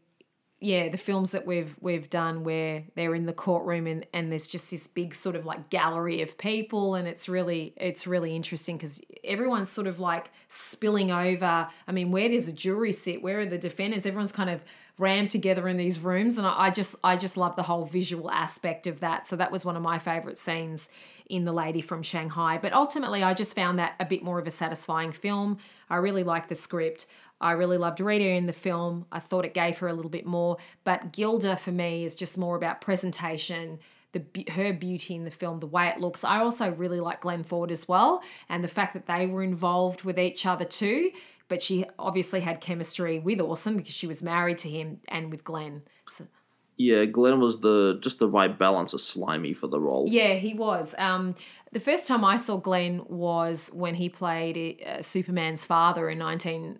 yeah, 0.59 0.89
the 0.89 0.97
films 0.97 1.31
that 1.33 1.45
we've 1.45 1.75
we've 1.81 2.09
done 2.09 2.43
where 2.43 2.83
they're 2.95 3.13
in 3.13 3.27
the 3.27 3.33
courtroom 3.33 3.85
and, 3.85 4.07
and 4.11 4.31
there's 4.31 4.47
just 4.47 4.71
this 4.71 4.87
big 4.87 5.13
sort 5.13 5.35
of 5.35 5.45
like 5.45 5.69
gallery 5.69 6.23
of 6.23 6.35
people 6.39 6.95
and 6.95 7.07
it's 7.07 7.29
really 7.29 7.73
it's 7.77 8.07
really 8.07 8.35
interesting 8.35 8.75
because 8.75 8.99
everyone's 9.23 9.69
sort 9.69 9.85
of 9.85 9.99
like 9.99 10.31
spilling 10.49 11.11
over. 11.11 11.67
I 11.87 11.91
mean, 11.91 12.09
where 12.11 12.27
does 12.27 12.47
a 12.47 12.53
jury 12.53 12.91
sit? 12.91 13.21
Where 13.21 13.41
are 13.41 13.45
the 13.45 13.59
defendants? 13.59 14.07
Everyone's 14.07 14.31
kind 14.31 14.49
of 14.49 14.63
rammed 14.97 15.29
together 15.29 15.67
in 15.67 15.77
these 15.77 15.99
rooms 15.99 16.37
and 16.37 16.47
I, 16.47 16.69
just 16.71 16.95
I 17.03 17.15
just 17.17 17.37
love 17.37 17.55
the 17.55 17.63
whole 17.63 17.85
visual 17.85 18.31
aspect 18.31 18.87
of 18.87 18.99
that. 19.01 19.27
So 19.27 19.35
that 19.35 19.51
was 19.51 19.63
one 19.63 19.75
of 19.75 19.83
my 19.83 19.99
favorite 19.99 20.37
scenes 20.37 20.89
in 21.29 21.45
The 21.45 21.51
Lady 21.51 21.81
from 21.81 22.01
Shanghai. 22.01 22.57
But 22.59 22.73
ultimately 22.73 23.21
I 23.21 23.33
just 23.33 23.55
found 23.55 23.77
that 23.79 23.93
a 23.99 24.05
bit 24.05 24.23
more 24.23 24.39
of 24.39 24.47
a 24.47 24.51
satisfying 24.51 25.11
film. 25.11 25.57
I 25.89 25.97
really 25.97 26.23
liked 26.23 26.49
the 26.49 26.55
script. 26.55 27.05
I 27.39 27.51
really 27.51 27.77
loved 27.77 27.99
Rita 27.99 28.25
in 28.25 28.47
the 28.47 28.53
film. 28.53 29.05
I 29.11 29.19
thought 29.19 29.45
it 29.45 29.53
gave 29.53 29.77
her 29.79 29.87
a 29.87 29.93
little 29.93 30.09
bit 30.09 30.25
more, 30.25 30.57
but 30.83 31.13
Gilda 31.13 31.57
for 31.57 31.71
me 31.71 32.03
is 32.03 32.15
just 32.15 32.37
more 32.37 32.55
about 32.55 32.81
presentation, 32.81 33.79
the 34.13 34.23
her 34.53 34.73
beauty 34.73 35.13
in 35.13 35.23
the 35.23 35.31
film, 35.31 35.59
the 35.59 35.67
way 35.67 35.87
it 35.87 35.99
looks. 35.99 36.23
I 36.23 36.39
also 36.39 36.71
really 36.71 36.99
like 36.99 37.21
Glenn 37.21 37.43
Ford 37.43 37.71
as 37.71 37.87
well, 37.87 38.23
and 38.49 38.63
the 38.63 38.67
fact 38.67 38.93
that 38.93 39.05
they 39.05 39.27
were 39.27 39.43
involved 39.43 40.03
with 40.03 40.17
each 40.17 40.45
other 40.45 40.65
too. 40.65 41.11
But 41.49 41.61
she 41.61 41.85
obviously 41.97 42.41
had 42.41 42.59
chemistry 42.59 43.19
with 43.19 43.39
Orson 43.39 43.77
because 43.77 43.93
she 43.93 44.07
was 44.07 44.21
married 44.21 44.57
to 44.59 44.69
him 44.69 44.99
and 45.07 45.31
with 45.31 45.43
Glenn. 45.43 45.83
So, 46.07 46.27
Yeah, 46.75 47.05
Glenn 47.05 47.39
was 47.39 47.61
the 47.61 47.99
just 48.01 48.19
the 48.19 48.27
right 48.27 48.57
balance 48.57 48.93
of 48.93 49.01
slimy 49.01 49.53
for 49.53 49.67
the 49.67 49.79
role. 49.79 50.07
yeah, 50.09 50.33
he 50.33 50.53
was. 50.53 50.93
Um, 50.97 51.35
the 51.71 51.79
first 51.79 52.07
time 52.07 52.25
I 52.25 52.37
saw 52.37 52.57
Glenn 52.57 53.03
was 53.07 53.69
when 53.73 53.95
he 53.95 54.09
played 54.09 54.81
uh, 54.85 55.01
Superman's 55.01 55.65
father 55.65 56.09
in 56.09 56.17
19. 56.19 56.79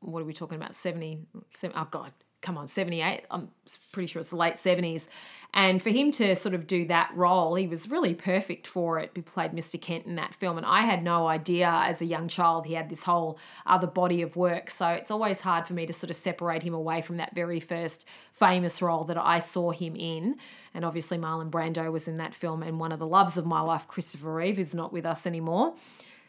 What 0.00 0.20
are 0.20 0.26
we 0.26 0.34
talking 0.34 0.56
about? 0.56 0.74
70, 0.74 1.26
70 1.54 1.78
oh, 1.78 1.88
God, 1.90 2.12
come 2.44 2.58
on, 2.58 2.68
78. 2.68 3.22
I'm 3.30 3.48
pretty 3.90 4.06
sure 4.06 4.20
it's 4.20 4.28
the 4.28 4.36
late 4.36 4.54
70s. 4.54 5.08
And 5.54 5.80
for 5.80 5.88
him 5.88 6.12
to 6.12 6.36
sort 6.36 6.54
of 6.54 6.66
do 6.66 6.84
that 6.88 7.10
role, 7.14 7.54
he 7.54 7.66
was 7.66 7.88
really 7.88 8.14
perfect 8.14 8.66
for 8.66 8.98
it. 8.98 9.12
He 9.14 9.22
played 9.22 9.52
Mr. 9.52 9.80
Kent 9.80 10.04
in 10.04 10.16
that 10.16 10.34
film. 10.34 10.58
And 10.58 10.66
I 10.66 10.82
had 10.82 11.02
no 11.02 11.26
idea 11.26 11.68
as 11.68 12.02
a 12.02 12.04
young 12.04 12.28
child 12.28 12.66
he 12.66 12.74
had 12.74 12.90
this 12.90 13.04
whole 13.04 13.38
other 13.64 13.86
body 13.86 14.20
of 14.20 14.36
work. 14.36 14.68
So 14.68 14.88
it's 14.88 15.10
always 15.10 15.40
hard 15.40 15.66
for 15.66 15.72
me 15.72 15.86
to 15.86 15.92
sort 15.92 16.10
of 16.10 16.16
separate 16.16 16.62
him 16.62 16.74
away 16.74 17.00
from 17.00 17.16
that 17.16 17.34
very 17.34 17.60
first 17.60 18.04
famous 18.30 18.82
role 18.82 19.04
that 19.04 19.16
I 19.16 19.38
saw 19.38 19.70
him 19.70 19.96
in. 19.96 20.36
And 20.74 20.84
obviously, 20.84 21.16
Marlon 21.16 21.50
Brando 21.50 21.90
was 21.90 22.06
in 22.06 22.18
that 22.18 22.34
film. 22.34 22.62
And 22.62 22.78
one 22.78 22.92
of 22.92 22.98
the 22.98 23.06
loves 23.06 23.38
of 23.38 23.46
my 23.46 23.62
life, 23.62 23.88
Christopher 23.88 24.34
Reeve, 24.34 24.58
is 24.58 24.74
not 24.74 24.92
with 24.92 25.06
us 25.06 25.26
anymore. 25.26 25.76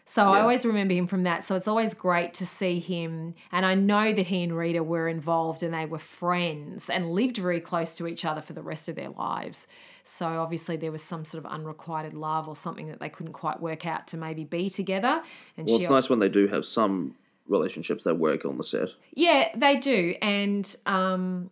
So 0.08 0.32
I 0.32 0.42
always 0.42 0.64
remember 0.66 0.94
him 0.94 1.08
from 1.08 1.24
that. 1.24 1.44
So 1.44 1.56
it's 1.56 1.68
always 1.68 1.96
great 1.96 2.36
to 2.36 2.46
see 2.46 2.80
him. 2.80 3.34
And 3.52 3.66
I 3.66 3.74
know 3.74 4.14
that 4.14 4.28
he 4.28 4.44
and 4.44 4.56
Rita 4.56 4.84
were 4.84 5.08
involved 5.08 5.64
and 5.64 5.74
they 5.74 5.88
were 5.88 5.98
friends 5.98 6.92
and 6.92 7.12
lived 7.12 7.38
very 7.38 7.60
close 7.60 7.96
to 7.96 8.06
each 8.06 8.24
other 8.24 8.40
for 8.40 8.54
the 8.54 8.62
rest 8.62 8.88
of 8.88 8.96
their 8.96 9.10
lives. 9.10 9.68
So 10.04 10.28
obviously 10.28 10.78
there 10.78 10.92
was 10.92 11.02
some 11.02 11.26
sort 11.26 11.44
of 11.44 11.52
unrequited 11.52 12.14
love 12.14 12.48
or 12.48 12.56
something 12.56 12.88
that 12.90 13.00
they 13.00 13.10
couldn't 13.10 13.34
quite 13.34 13.60
work 13.60 13.88
out 13.88 14.06
to 14.10 14.18
maybe 14.18 14.44
be 14.44 14.70
together. 14.70 15.24
And 15.58 15.68
Well, 15.68 15.80
it's 15.80 15.90
nice 15.90 16.08
when 16.08 16.20
they 16.20 16.30
do 16.30 16.48
have 16.48 16.68
some 16.68 17.16
relationships 17.48 18.04
that 18.04 18.16
work 18.16 18.46
on 18.46 18.58
the 18.58 18.64
set. 18.64 18.90
yeah, 19.16 19.50
they 19.56 19.78
do. 19.78 20.16
And 20.22 20.76
um, 20.86 21.50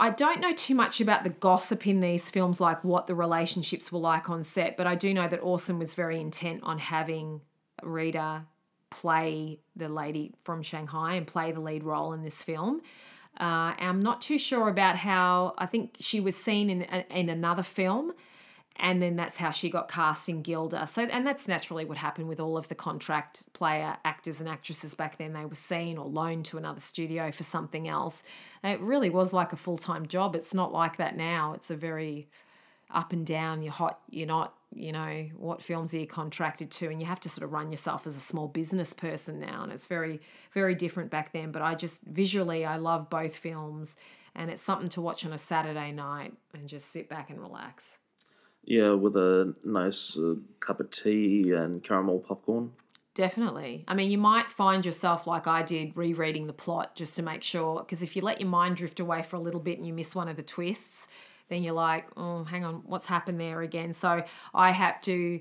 I 0.00 0.10
don't 0.10 0.40
know 0.40 0.52
too 0.52 0.74
much 0.74 1.00
about 1.00 1.22
the 1.22 1.30
gossip 1.30 1.86
in 1.86 2.00
these 2.00 2.28
films, 2.28 2.60
like 2.60 2.82
what 2.82 3.06
the 3.06 3.14
relationships 3.14 3.92
were 3.92 4.00
like 4.00 4.28
on 4.28 4.42
set, 4.42 4.76
but 4.76 4.88
I 4.88 4.96
do 4.96 5.14
know 5.14 5.28
that 5.28 5.38
Orson 5.38 5.78
was 5.78 5.94
very 5.94 6.20
intent 6.20 6.60
on 6.64 6.78
having 6.78 7.40
Rita 7.82 8.44
play 8.90 9.60
the 9.76 9.88
lady 9.88 10.32
from 10.44 10.62
Shanghai 10.62 11.14
and 11.14 11.26
play 11.26 11.52
the 11.52 11.60
lead 11.60 11.84
role 11.84 12.12
in 12.12 12.22
this 12.22 12.42
film. 12.42 12.80
Uh, 13.38 13.74
I'm 13.78 14.02
not 14.02 14.20
too 14.20 14.38
sure 14.38 14.68
about 14.68 14.96
how, 14.96 15.54
I 15.58 15.66
think 15.66 15.96
she 16.00 16.20
was 16.20 16.36
seen 16.36 16.70
in, 16.70 16.82
in 16.82 17.28
another 17.28 17.62
film 17.62 18.12
and 18.80 19.02
then 19.02 19.16
that's 19.16 19.36
how 19.36 19.50
she 19.50 19.70
got 19.70 19.90
cast 19.90 20.28
in 20.28 20.42
Gilda. 20.42 20.86
So, 20.86 21.02
and 21.02 21.26
that's 21.26 21.48
naturally 21.48 21.84
what 21.84 21.98
happened 21.98 22.28
with 22.28 22.38
all 22.38 22.56
of 22.56 22.68
the 22.68 22.76
contract 22.76 23.52
player 23.52 23.96
actors 24.04 24.40
and 24.40 24.48
actresses 24.48 24.94
back 24.94 25.18
then. 25.18 25.32
They 25.32 25.44
were 25.44 25.56
seen 25.56 25.98
or 25.98 26.06
loaned 26.06 26.44
to 26.46 26.58
another 26.58 26.78
studio 26.78 27.32
for 27.32 27.42
something 27.42 27.88
else. 27.88 28.22
And 28.62 28.72
it 28.72 28.80
really 28.80 29.10
was 29.10 29.32
like 29.32 29.52
a 29.52 29.56
full 29.56 29.78
time 29.78 30.06
job. 30.06 30.36
It's 30.36 30.54
not 30.54 30.72
like 30.72 30.96
that 30.96 31.16
now. 31.16 31.54
It's 31.54 31.70
a 31.70 31.76
very 31.76 32.28
up 32.90 33.12
and 33.12 33.26
down. 33.26 33.62
You're 33.62 33.72
hot. 33.72 34.00
You're 34.10 34.26
not. 34.26 34.54
You 34.74 34.92
know 34.92 35.30
what 35.34 35.62
films 35.62 35.94
are 35.94 35.98
you 35.98 36.06
contracted 36.06 36.70
to, 36.72 36.90
and 36.90 37.00
you 37.00 37.06
have 37.06 37.20
to 37.20 37.30
sort 37.30 37.42
of 37.42 37.52
run 37.52 37.72
yourself 37.72 38.06
as 38.06 38.18
a 38.18 38.20
small 38.20 38.48
business 38.48 38.92
person 38.92 39.40
now. 39.40 39.62
And 39.62 39.72
it's 39.72 39.86
very, 39.86 40.20
very 40.52 40.74
different 40.74 41.10
back 41.10 41.32
then. 41.32 41.52
But 41.52 41.62
I 41.62 41.74
just 41.74 42.02
visually, 42.02 42.66
I 42.66 42.76
love 42.76 43.08
both 43.08 43.34
films, 43.34 43.96
and 44.34 44.50
it's 44.50 44.60
something 44.60 44.90
to 44.90 45.00
watch 45.00 45.24
on 45.24 45.32
a 45.32 45.38
Saturday 45.38 45.90
night 45.90 46.34
and 46.52 46.68
just 46.68 46.90
sit 46.90 47.08
back 47.08 47.30
and 47.30 47.40
relax. 47.40 47.98
Yeah, 48.62 48.92
with 48.92 49.16
a 49.16 49.54
nice 49.64 50.18
uh, 50.18 50.34
cup 50.60 50.80
of 50.80 50.90
tea 50.90 51.50
and 51.52 51.82
caramel 51.82 52.18
popcorn. 52.18 52.72
Definitely. 53.14 53.84
I 53.88 53.94
mean, 53.94 54.10
you 54.10 54.18
might 54.18 54.50
find 54.50 54.84
yourself 54.84 55.26
like 55.26 55.46
I 55.46 55.62
did 55.62 55.96
rereading 55.96 56.46
the 56.46 56.52
plot 56.52 56.94
just 56.94 57.16
to 57.16 57.22
make 57.22 57.42
sure, 57.42 57.78
because 57.78 58.02
if 58.02 58.14
you 58.14 58.20
let 58.20 58.38
your 58.38 58.50
mind 58.50 58.76
drift 58.76 59.00
away 59.00 59.22
for 59.22 59.36
a 59.36 59.40
little 59.40 59.60
bit 59.60 59.78
and 59.78 59.86
you 59.86 59.94
miss 59.94 60.14
one 60.14 60.28
of 60.28 60.36
the 60.36 60.42
twists, 60.42 61.08
then 61.48 61.62
you're 61.62 61.74
like, 61.74 62.06
oh, 62.16 62.44
hang 62.44 62.64
on, 62.64 62.82
what's 62.86 63.06
happened 63.06 63.40
there 63.40 63.60
again? 63.62 63.92
So 63.92 64.22
I 64.54 64.70
have 64.70 65.00
to, 65.02 65.40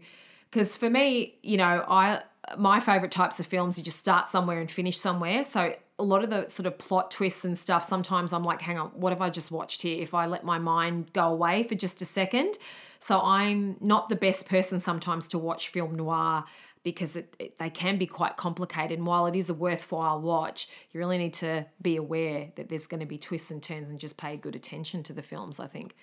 because 0.50 0.78
for 0.78 0.90
me, 0.90 1.38
you 1.44 1.58
know, 1.58 1.84
I 1.88 2.22
my 2.58 2.80
favorite 2.80 3.12
types 3.12 3.40
of 3.40 3.46
films, 3.46 3.78
you 3.78 3.84
just 3.84 3.98
start 3.98 4.28
somewhere 4.28 4.62
and 4.62 4.72
finish 4.72 4.98
somewhere. 4.98 5.44
So 5.44 5.76
a 6.00 6.04
lot 6.04 6.24
of 6.24 6.30
the 6.30 6.48
sort 6.48 6.66
of 6.66 6.78
plot 6.78 7.12
twists 7.12 7.44
and 7.44 7.58
stuff, 7.58 7.84
sometimes 7.84 8.32
I'm 8.32 8.44
like, 8.44 8.62
hang 8.62 8.78
on, 8.78 8.90
what 8.90 9.12
have 9.12 9.22
I 9.22 9.30
just 9.30 9.52
watched 9.52 9.82
here? 9.82 10.02
If 10.02 10.14
I 10.14 10.28
let 10.28 10.46
my 10.46 10.60
mind 10.60 11.12
go 11.12 11.28
away 11.28 11.64
for 11.64 11.76
just 11.76 12.02
a 12.02 12.06
second. 12.06 12.58
So 13.00 13.20
I'm 13.20 13.78
not 13.82 14.08
the 14.08 14.16
best 14.16 14.48
person 14.48 14.80
sometimes 14.80 15.28
to 15.30 15.38
watch 15.38 15.70
film 15.70 15.96
noir 15.96 16.46
because 16.88 17.18
it, 17.18 17.36
it, 17.38 17.58
they 17.58 17.70
can 17.70 17.98
be 17.98 18.08
quite 18.08 18.38
complicated. 18.38 18.98
And 18.98 19.06
while 19.06 19.26
it 19.26 19.36
is 19.36 19.50
a 19.50 19.54
worthwhile 19.54 20.22
watch, 20.22 20.70
you 20.94 21.02
really 21.02 21.18
need 21.18 21.34
to 21.34 21.66
be 21.82 21.98
aware 21.98 22.48
that 22.56 22.70
there's 22.70 22.88
going 22.88 23.02
to 23.02 23.06
be 23.06 23.18
twists 23.18 23.52
and 23.52 23.62
turns 23.62 23.90
and 23.90 24.00
just 24.00 24.16
pay 24.16 24.38
good 24.38 24.56
attention 24.56 25.04
to 25.04 25.12
the 25.12 25.22
films, 25.22 25.60
I 25.60 25.68
think. 25.68 25.98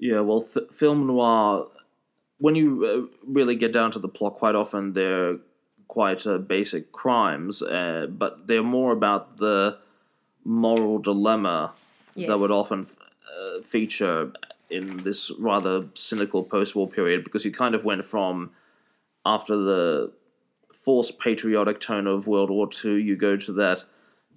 Yeah, 0.00 0.22
well, 0.22 0.42
th- 0.42 0.66
film 0.72 1.06
noir, 1.06 1.68
when 2.38 2.56
you 2.56 2.66
uh, 2.84 3.16
really 3.24 3.54
get 3.54 3.72
down 3.72 3.92
to 3.92 4.00
the 4.00 4.08
plot, 4.08 4.34
quite 4.34 4.56
often 4.56 4.94
they're 4.94 5.36
quite 5.86 6.26
uh, 6.26 6.38
basic 6.38 6.90
crimes, 6.90 7.62
uh, 7.62 8.08
but 8.10 8.48
they're 8.48 8.64
more 8.64 8.90
about 8.90 9.36
the 9.36 9.78
moral 10.44 10.98
dilemma 10.98 11.70
that 12.16 12.36
would 12.36 12.50
often 12.50 12.88
uh, 13.30 13.62
feature 13.62 14.32
in 14.70 15.04
this 15.04 15.30
rather 15.38 15.84
cynical 15.94 16.42
post-war 16.42 16.88
period 16.88 17.22
because 17.22 17.44
you 17.44 17.52
kind 17.52 17.76
of 17.76 17.84
went 17.84 18.04
from 18.04 18.50
after 19.26 19.56
the 19.56 20.12
forced 20.82 21.18
patriotic 21.18 21.80
tone 21.80 22.06
of 22.06 22.28
World 22.28 22.48
War 22.48 22.68
II, 22.84 23.02
you 23.02 23.16
go 23.16 23.36
to 23.36 23.52
that 23.54 23.84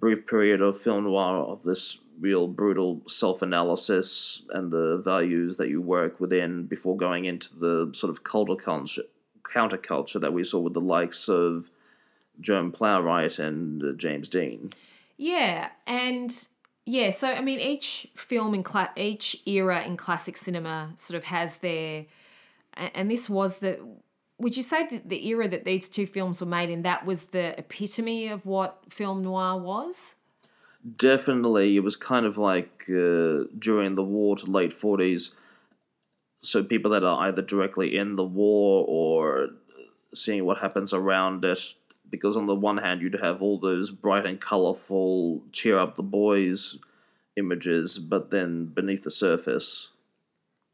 brief 0.00 0.26
period 0.26 0.60
of 0.60 0.80
film 0.80 1.04
noir 1.04 1.36
of 1.36 1.62
this 1.62 1.98
real 2.18 2.48
brutal 2.48 3.00
self-analysis 3.06 4.42
and 4.50 4.72
the 4.72 5.00
values 5.02 5.56
that 5.56 5.68
you 5.68 5.80
work 5.80 6.20
within 6.20 6.66
before 6.66 6.96
going 6.96 7.24
into 7.24 7.56
the 7.56 7.90
sort 7.94 8.10
of 8.10 8.24
counterculture, 8.24 9.04
counterculture 9.42 10.20
that 10.20 10.32
we 10.32 10.44
saw 10.44 10.58
with 10.58 10.74
the 10.74 10.80
likes 10.80 11.28
of 11.28 11.70
Joan 12.40 12.72
Plowright 12.72 13.38
and 13.38 13.82
uh, 13.82 13.92
James 13.92 14.28
Dean. 14.28 14.72
Yeah, 15.16 15.68
and 15.86 16.34
yeah, 16.84 17.10
so 17.10 17.28
I 17.28 17.40
mean, 17.40 17.60
each 17.60 18.08
film 18.16 18.54
in 18.54 18.62
cla- 18.62 18.92
each 18.96 19.40
era 19.46 19.84
in 19.84 19.96
classic 19.96 20.36
cinema 20.36 20.92
sort 20.96 21.16
of 21.16 21.24
has 21.24 21.58
their, 21.58 22.06
and 22.74 23.10
this 23.10 23.30
was 23.30 23.60
the. 23.60 23.78
Would 24.40 24.56
you 24.56 24.62
say 24.62 24.86
that 24.86 25.08
the 25.08 25.26
era 25.28 25.46
that 25.48 25.64
these 25.64 25.88
two 25.88 26.06
films 26.06 26.40
were 26.40 26.46
made 26.46 26.70
in 26.70 26.82
that 26.82 27.04
was 27.04 27.26
the 27.26 27.58
epitome 27.58 28.28
of 28.28 28.44
what 28.46 28.78
film 28.88 29.22
noir 29.22 29.58
was? 29.58 30.16
definitely 30.96 31.76
it 31.76 31.80
was 31.80 31.96
kind 31.96 32.24
of 32.24 32.38
like 32.38 32.84
uh, 32.88 33.44
during 33.58 33.94
the 33.94 34.02
war 34.02 34.36
to 34.36 34.46
late 34.46 34.72
40s 34.72 35.30
so 36.42 36.64
people 36.64 36.90
that 36.92 37.04
are 37.04 37.26
either 37.28 37.42
directly 37.42 37.96
in 37.96 38.16
the 38.16 38.24
war 38.24 38.84
or 38.88 39.50
seeing 40.14 40.44
what 40.44 40.58
happens 40.58 40.94
around 40.94 41.44
it 41.44 41.74
because 42.08 42.36
on 42.36 42.46
the 42.46 42.54
one 42.54 42.78
hand 42.78 43.02
you'd 43.02 43.20
have 43.20 43.42
all 43.42 43.58
those 43.58 43.90
bright 43.90 44.24
and 44.24 44.40
colorful 44.40 45.42
cheer 45.52 45.78
up 45.78 45.96
the 45.96 46.02
boys 46.02 46.78
images 47.36 47.98
but 47.98 48.30
then 48.30 48.64
beneath 48.64 49.02
the 49.02 49.10
surface 49.10 49.88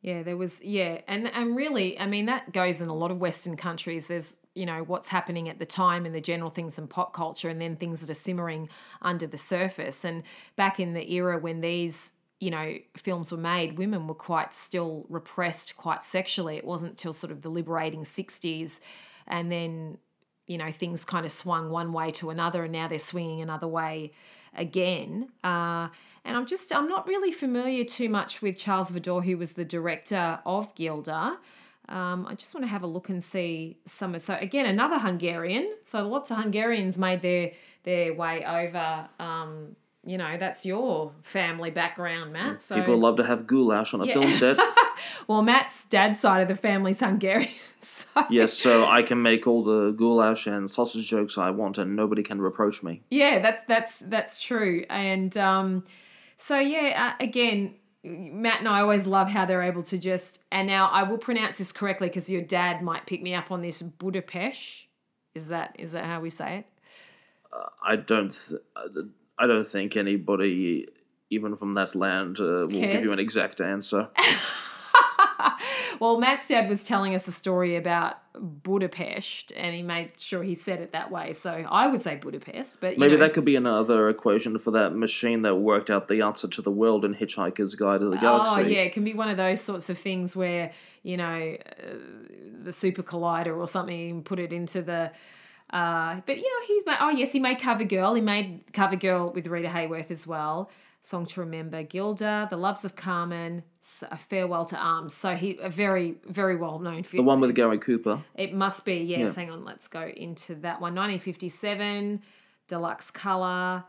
Yeah, 0.07 0.23
there 0.23 0.37
was 0.37 0.63
yeah, 0.63 1.01
and 1.09 1.27
and 1.27 1.57
really, 1.57 1.99
I 1.99 2.07
mean 2.07 2.27
that 2.27 2.53
goes 2.53 2.81
in 2.81 2.87
a 2.89 2.95
lot 2.95 3.11
of 3.11 3.19
Western 3.19 3.57
countries. 3.57 4.07
There's 4.07 4.37
you 4.55 4.65
know 4.65 4.85
what's 4.85 5.09
happening 5.09 5.49
at 5.49 5.59
the 5.59 5.67
time 5.67 6.07
and 6.07 6.15
the 6.15 6.21
general 6.21 6.49
things 6.49 6.79
in 6.79 6.87
pop 6.87 7.13
culture, 7.13 7.49
and 7.49 7.61
then 7.61 7.75
things 7.75 8.03
that 8.03 8.11
are 8.11 8.15
simmering 8.15 8.69
under 9.03 9.27
the 9.27 9.37
surface. 9.37 10.05
And 10.05 10.23
back 10.55 10.79
in 10.79 10.95
the 10.95 11.13
era 11.13 11.41
when 11.41 11.61
these 11.61 12.13
you 12.39 12.53
know 12.53 12.77
films 12.97 13.33
were 13.33 13.39
made, 13.39 13.79
women 13.79 14.07
were 14.07 14.15
quite 14.15 14.55
still 14.55 15.07
repressed 15.09 15.77
quite 15.77 16.05
sexually. 16.05 16.57
It 16.57 16.65
wasn't 16.65 16.97
till 16.97 17.13
sort 17.13 17.33
of 17.33 17.43
the 17.43 17.49
liberating 17.51 18.05
'60s, 18.05 18.79
and 19.27 19.51
then 19.51 19.99
you 20.47 20.57
know 20.57 20.71
things 20.71 21.05
kind 21.05 21.27
of 21.27 21.33
swung 21.33 21.69
one 21.69 21.93
way 21.93 22.13
to 22.13 22.31
another, 22.31 22.63
and 22.63 22.73
now 22.73 22.87
they're 22.87 23.01
swinging 23.01 23.41
another 23.41 23.67
way 23.67 24.13
again. 24.57 25.29
Uh, 25.45 25.89
and 26.25 26.37
I'm 26.37 26.47
just 26.47 26.75
I'm 26.75 26.89
not 26.89 27.07
really 27.07 27.31
familiar 27.31 27.85
too 27.85 28.09
much 28.09 28.43
with 28.43 28.59
Charles 28.59 28.91
Vidor, 28.91 29.25
who 29.25 29.39
was 29.39 29.53
the 29.53 29.65
director 29.65 30.41
of 30.45 30.75
Gilda. 30.75 31.39
Um, 31.89 32.27
I 32.29 32.35
just 32.35 32.53
want 32.53 32.65
to 32.65 32.69
have 32.69 32.83
a 32.83 32.87
look 32.87 33.09
and 33.09 33.23
see 33.23 33.79
some. 33.87 34.19
So 34.19 34.37
again, 34.41 34.67
another 34.67 34.99
Hungarian. 34.99 35.73
So 35.85 36.07
lots 36.07 36.31
of 36.31 36.39
Hungarians 36.39 36.99
made 36.99 37.23
their 37.23 37.53
their 37.85 38.13
way 38.13 38.45
over. 38.45 39.09
Um, 39.21 39.77
you 40.07 40.17
know, 40.17 40.37
that's 40.39 40.65
your 40.65 41.13
family 41.23 41.71
background, 41.71 42.33
Matt. 42.33 42.63
So 42.63 42.77
People 42.77 42.97
love 42.99 43.17
to 43.17 43.25
have 43.25 43.47
goulash 43.47 43.93
on 43.93 44.01
a 44.01 44.07
Yeah. 44.07 44.13
film 44.15 44.29
set. 44.29 44.59
well, 45.29 45.43
Matt's 45.43 45.85
dad's 45.85 46.21
side 46.21 46.41
of 46.43 46.49
the 46.49 46.55
family's 46.57 47.01
Hungarian. 47.01 47.51
So 47.79 48.07
yes, 48.31 48.55
so 48.55 48.87
I 48.87 49.03
can 49.03 49.21
make 49.21 49.47
all 49.47 49.63
the 49.63 49.91
goulash 49.93 50.47
and 50.47 50.69
sausage 50.69 51.07
jokes 51.09 51.37
I 51.37 51.51
want, 51.51 51.77
and 51.77 51.95
nobody 51.95 52.23
can 52.23 52.41
reproach 52.41 52.83
me. 52.83 53.03
yeah, 53.11 53.39
that's 53.41 53.63
that's 53.65 53.99
that's 54.01 54.43
true. 54.43 54.85
And 54.89 55.37
um, 55.37 55.85
so 56.39 56.59
yeah, 56.59 57.13
uh, 57.21 57.23
again, 57.23 57.75
Matt 58.03 58.61
and 58.61 58.69
I 58.69 58.81
always 58.81 59.07
love 59.07 59.29
how 59.31 59.45
they're 59.45 59.63
able 59.63 59.83
to 59.85 59.99
just. 59.99 60.41
And 60.51 60.67
now 60.67 60.87
I 60.89 61.03
will 61.03 61.19
pronounce 61.19 61.59
this 61.59 61.71
correctly 61.71 62.09
because 62.09 62.31
your 62.31 62.41
dad 62.43 62.81
might 62.83 63.07
pick 63.07 63.23
me 63.23 63.35
up 63.35 63.53
on 63.53 63.61
this. 63.61 63.83
Budapest, 63.83 64.87
is 65.35 65.49
that 65.49 65.77
is 65.79 65.93
that 65.93 66.07
how 66.07 66.21
we 66.21 66.31
say 66.31 66.59
it? 66.61 66.67
I 67.87 67.97
don't. 67.97 68.31
Th- 68.49 68.61
I 69.39 69.47
don't 69.47 69.67
think 69.67 69.97
anybody, 69.97 70.89
even 71.31 71.57
from 71.57 71.75
that 71.75 71.95
land, 71.95 72.39
uh, 72.41 72.67
will 72.67 72.69
give 72.69 73.05
you 73.05 73.13
an 73.13 73.19
exact 73.19 73.61
answer. 73.61 74.09
well, 76.01 76.19
Matt's 76.19 76.49
dad 76.49 76.69
was 76.69 76.87
telling 76.87 77.15
us 77.15 77.27
a 77.29 77.33
story 77.33 77.77
about 77.77 78.17
Budapest, 78.35 79.53
and 79.57 79.75
he 79.75 79.83
made 79.83 80.13
sure 80.19 80.43
he 80.43 80.55
said 80.55 80.81
it 80.81 80.93
that 80.93 81.11
way. 81.11 81.33
So 81.33 81.51
I 81.51 81.87
would 81.87 82.01
say 82.01 82.17
Budapest, 82.17 82.81
but 82.81 82.99
Maybe 82.99 83.13
know, 83.13 83.19
that 83.19 83.35
could 83.35 83.45
be 83.45 83.57
another 83.57 84.09
equation 84.09 84.59
for 84.59 84.71
that 84.73 84.95
machine 84.95 85.43
that 85.43 85.57
worked 85.57 85.91
out 85.91 86.09
the 86.09 86.23
answer 86.23 86.49
to 86.49 86.63
the 86.63 86.71
world 86.71 87.05
in 87.05 87.15
Hitchhiker's 87.15 87.75
Guide 87.75 88.01
to 88.01 88.11
the 88.11 88.17
Galaxy. 88.17 88.55
Oh 88.57 88.61
yeah, 88.61 88.81
it 88.81 88.93
can 88.93 89.05
be 89.05 89.15
one 89.15 89.29
of 89.29 89.37
those 89.37 89.61
sorts 89.61 89.91
of 89.91 89.99
things 89.99 90.37
where 90.37 90.73
you 91.03 91.17
know 91.17 91.57
uh, 91.67 91.95
the 92.63 92.73
super 92.73 93.03
collider 93.03 93.57
or 93.57 93.67
something. 93.67 94.23
Put 94.23 94.39
it 94.39 94.53
into 94.53 94.83
the. 94.83 95.13
Uh, 95.71 96.21
but 96.27 96.37
you 96.37 96.43
know 96.43 96.67
he's 96.67 96.87
made, 96.87 96.99
oh 97.01 97.11
yes 97.11 97.33
he 97.33 97.41
made 97.41 97.61
Cover 97.61 97.85
Girl. 97.85 98.15
He 98.15 98.21
made 98.21 98.73
Cover 98.73 98.97
Girl 98.97 99.33
with 99.33 99.47
Rita 99.47 99.69
Hayworth 99.69 100.11
as 100.11 100.27
well. 100.27 100.71
Song 101.03 101.25
to 101.25 101.41
Remember, 101.41 101.85
Gilda, 101.85 102.49
The 102.51 102.57
Loves 102.57 102.85
of 102.85 102.97
Carmen, 102.97 103.63
A 104.11 104.19
Farewell 104.19 104.65
to 104.65 104.77
Arms. 104.77 105.15
So 105.15 105.37
he 105.37 105.57
a 105.63 105.69
very 105.69 106.17
very 106.27 106.57
well 106.57 106.79
known 106.79 107.03
The 107.03 107.21
one 107.21 107.41
with 107.41 107.55
Gary 107.55 107.79
Cooper. 107.79 108.23
It 108.35 108.53
must 108.53 108.85
be, 108.85 108.97
yes. 108.97 109.29
Yeah. 109.29 109.35
Hang 109.35 109.51
on, 109.51 109.65
let's 109.65 109.87
go 109.89 110.03
into 110.03 110.55
that 110.57 110.81
one. 110.81 110.95
1957, 110.95 112.23
Deluxe 112.69 113.11
Color, 113.13 113.85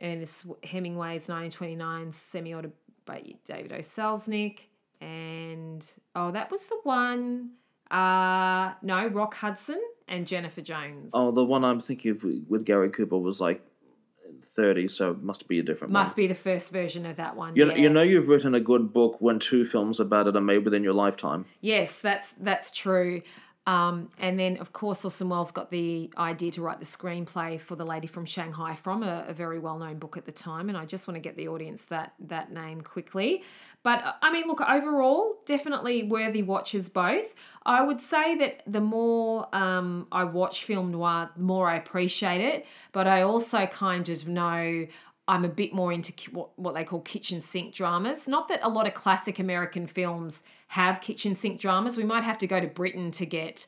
Ernest 0.00 0.46
Hemingway's 0.62 1.28
1929 1.28 2.12
semi 2.12 2.54
auto 2.54 2.72
by 3.04 3.22
David 3.44 3.72
O. 3.72 3.78
Selznick. 3.78 4.60
And, 5.00 5.84
oh, 6.14 6.30
that 6.30 6.50
was 6.52 6.68
the 6.68 6.78
one. 6.84 7.50
Uh, 7.90 8.74
no, 8.82 9.08
Rock 9.08 9.34
Hudson 9.34 9.82
and 10.08 10.26
Jennifer 10.26 10.60
Jones. 10.60 11.12
Oh, 11.14 11.30
the 11.30 11.44
one 11.44 11.64
I'm 11.64 11.80
thinking 11.80 12.12
of 12.12 12.24
with 12.48 12.64
Gary 12.64 12.90
Cooper 12.90 13.18
was 13.18 13.40
like 13.40 13.62
30, 14.54 14.88
so 14.88 15.12
it 15.12 15.22
must 15.22 15.48
be 15.48 15.58
a 15.58 15.62
different 15.62 15.92
Must 15.92 16.16
one. 16.16 16.16
be 16.16 16.26
the 16.26 16.34
first 16.34 16.72
version 16.72 17.06
of 17.06 17.16
that 17.16 17.36
one. 17.36 17.56
You, 17.56 17.68
yeah. 17.68 17.76
you 17.76 17.88
know 17.88 18.02
you've 18.02 18.28
written 18.28 18.54
a 18.54 18.60
good 18.60 18.92
book 18.92 19.16
when 19.20 19.38
two 19.38 19.64
films 19.64 20.00
about 20.00 20.26
it 20.26 20.36
are 20.36 20.40
made 20.40 20.64
within 20.64 20.82
your 20.82 20.92
lifetime. 20.92 21.46
Yes, 21.60 22.00
that's 22.00 22.32
that's 22.32 22.70
true. 22.70 23.22
Um, 23.64 24.08
and 24.18 24.40
then, 24.40 24.56
of 24.56 24.72
course, 24.72 25.04
Orson 25.04 25.28
Welles 25.28 25.52
got 25.52 25.70
the 25.70 26.10
idea 26.18 26.50
to 26.52 26.62
write 26.62 26.80
the 26.80 26.84
screenplay 26.84 27.60
for 27.60 27.76
The 27.76 27.86
Lady 27.86 28.08
from 28.08 28.24
Shanghai 28.24 28.74
from 28.74 29.04
a, 29.04 29.24
a 29.28 29.32
very 29.32 29.60
well 29.60 29.78
known 29.78 29.98
book 29.98 30.16
at 30.16 30.24
the 30.24 30.32
time. 30.32 30.68
And 30.68 30.76
I 30.76 30.84
just 30.84 31.06
want 31.06 31.14
to 31.14 31.20
get 31.20 31.36
the 31.36 31.46
audience 31.46 31.86
that 31.86 32.14
that 32.26 32.52
name 32.52 32.80
quickly. 32.80 33.44
But 33.82 34.04
uh, 34.04 34.12
I 34.22 34.32
mean, 34.32 34.46
look, 34.46 34.60
overall, 34.60 35.36
definitely 35.44 36.02
worthy 36.04 36.42
watches 36.42 36.88
both. 36.88 37.34
I 37.66 37.82
would 37.82 38.00
say 38.00 38.36
that 38.36 38.62
the 38.66 38.80
more 38.80 39.54
um, 39.54 40.06
I 40.12 40.24
watch 40.24 40.64
film 40.64 40.92
noir, 40.92 41.30
the 41.36 41.42
more 41.42 41.68
I 41.68 41.76
appreciate 41.76 42.40
it. 42.40 42.66
But 42.92 43.06
I 43.06 43.22
also 43.22 43.66
kind 43.66 44.08
of 44.08 44.28
know 44.28 44.86
I'm 45.28 45.44
a 45.44 45.48
bit 45.48 45.72
more 45.72 45.92
into 45.92 46.12
what, 46.30 46.58
what 46.58 46.74
they 46.74 46.84
call 46.84 47.00
kitchen 47.00 47.40
sink 47.40 47.74
dramas. 47.74 48.28
Not 48.28 48.48
that 48.48 48.60
a 48.62 48.68
lot 48.68 48.86
of 48.86 48.94
classic 48.94 49.38
American 49.38 49.86
films 49.86 50.42
have 50.68 51.00
kitchen 51.00 51.34
sink 51.34 51.60
dramas. 51.60 51.96
We 51.96 52.04
might 52.04 52.24
have 52.24 52.38
to 52.38 52.46
go 52.46 52.60
to 52.60 52.66
Britain 52.66 53.10
to 53.12 53.26
get 53.26 53.66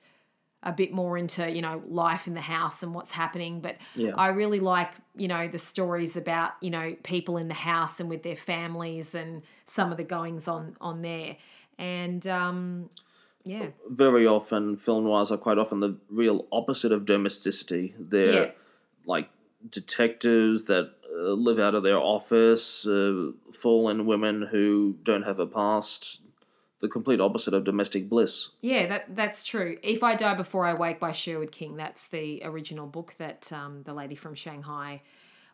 a 0.65 0.73
bit 0.73 0.93
more 0.93 1.17
into, 1.17 1.49
you 1.49 1.63
know, 1.63 1.83
life 1.87 2.27
in 2.27 2.35
the 2.35 2.41
house 2.41 2.83
and 2.83 2.95
what's 2.95 3.11
happening. 3.13 3.61
But 3.61 3.77
Yeah. 3.95 4.13
I 4.17 4.29
really 4.29 4.61
like, 4.61 4.93
you 5.15 5.29
know, 5.29 5.47
the 5.47 5.59
stories 5.59 6.17
about, 6.17 6.53
you 6.61 6.71
know, 6.71 6.97
people 7.03 7.37
in 7.37 7.49
the 7.49 7.55
house 7.55 8.01
and 8.01 8.09
with 8.09 8.23
their 8.23 8.35
families 8.37 9.15
and 9.15 9.43
some 9.67 9.93
of 9.93 9.99
the 9.99 10.05
goings 10.05 10.49
on 10.49 10.77
on 10.81 11.03
there. 11.03 11.37
And 11.79 12.27
um, 12.27 12.89
yeah. 13.45 13.69
Very 13.89 14.27
often, 14.27 14.77
film 14.77 15.05
noirs 15.05 15.31
are 15.31 15.37
quite 15.37 15.59
often 15.59 15.81
the 15.81 15.97
real 16.09 16.47
opposite 16.51 16.93
of 16.93 17.05
domesticity. 17.05 17.95
They're 17.99 18.45
Yeah. 18.47 18.51
like 19.07 19.29
detectives 19.71 20.65
that 20.65 20.93
uh, 21.15 21.33
live 21.33 21.59
out 21.59 21.75
of 21.75 21.83
their 21.83 21.99
office, 21.99 22.87
uh, 22.87 23.33
fallen 23.53 24.07
women 24.07 24.49
who 24.51 24.97
don't 25.03 25.23
have 25.23 25.39
a 25.39 25.47
past. 25.47 26.21
The 26.85 26.91
complete 26.91 27.19
opposite 27.19 27.55
of 27.55 27.65
domestic 27.65 28.11
bliss. 28.11 28.51
Yeah, 28.61 28.87
that 28.89 29.17
that's 29.17 29.43
true. 29.43 29.79
If 29.83 30.03
I 30.03 30.17
Die 30.17 30.35
Before 30.35 30.67
I 30.67 30.75
Wake 30.75 31.01
by 31.01 31.13
Sherwood 31.13 31.51
King, 31.51 31.79
that's 31.79 32.09
the 32.09 32.43
original 32.45 32.87
book 32.87 33.15
that 33.17 33.51
um, 33.55 33.85
the 33.85 33.95
lady 33.95 34.15
from 34.15 34.35
Shanghai 34.35 35.01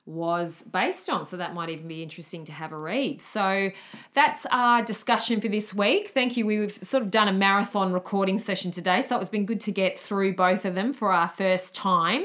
was 0.04 0.64
based 0.64 1.08
on. 1.08 1.24
So 1.24 1.36
that 1.36 1.54
might 1.54 1.68
even 1.68 1.86
be 1.86 2.02
interesting 2.02 2.44
to 2.46 2.52
have 2.52 2.72
a 2.72 2.76
read. 2.76 3.22
So 3.22 3.70
that's 4.12 4.44
our 4.50 4.82
discussion 4.82 5.40
for 5.40 5.46
this 5.46 5.72
week. 5.72 6.08
Thank 6.08 6.36
you. 6.36 6.46
We've 6.46 6.76
sort 6.82 7.04
of 7.04 7.12
done 7.12 7.28
a 7.28 7.32
marathon 7.32 7.92
recording 7.92 8.36
session 8.36 8.72
today, 8.72 9.00
so 9.00 9.20
it's 9.20 9.28
been 9.28 9.46
good 9.46 9.60
to 9.60 9.70
get 9.70 10.00
through 10.00 10.34
both 10.34 10.64
of 10.64 10.74
them 10.74 10.92
for 10.92 11.12
our 11.12 11.28
first 11.28 11.76
time, 11.76 12.24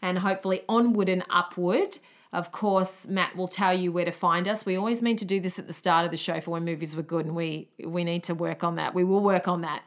and 0.00 0.20
hopefully 0.20 0.62
onward 0.66 1.10
and 1.10 1.24
upward. 1.28 1.98
Of 2.32 2.52
course, 2.52 3.06
Matt 3.06 3.36
will 3.36 3.48
tell 3.48 3.72
you 3.72 3.92
where 3.92 4.04
to 4.04 4.10
find 4.10 4.48
us. 4.48 4.66
We 4.66 4.76
always 4.76 5.00
mean 5.00 5.16
to 5.16 5.24
do 5.24 5.40
this 5.40 5.58
at 5.58 5.66
the 5.66 5.72
start 5.72 6.04
of 6.04 6.10
the 6.10 6.16
show 6.16 6.40
for 6.40 6.50
when 6.52 6.64
movies 6.64 6.96
were 6.96 7.02
good, 7.02 7.26
and 7.26 7.34
we 7.34 7.68
we 7.84 8.04
need 8.04 8.24
to 8.24 8.34
work 8.34 8.64
on 8.64 8.76
that. 8.76 8.94
We 8.94 9.04
will 9.04 9.22
work 9.22 9.48
on 9.48 9.62
that. 9.62 9.82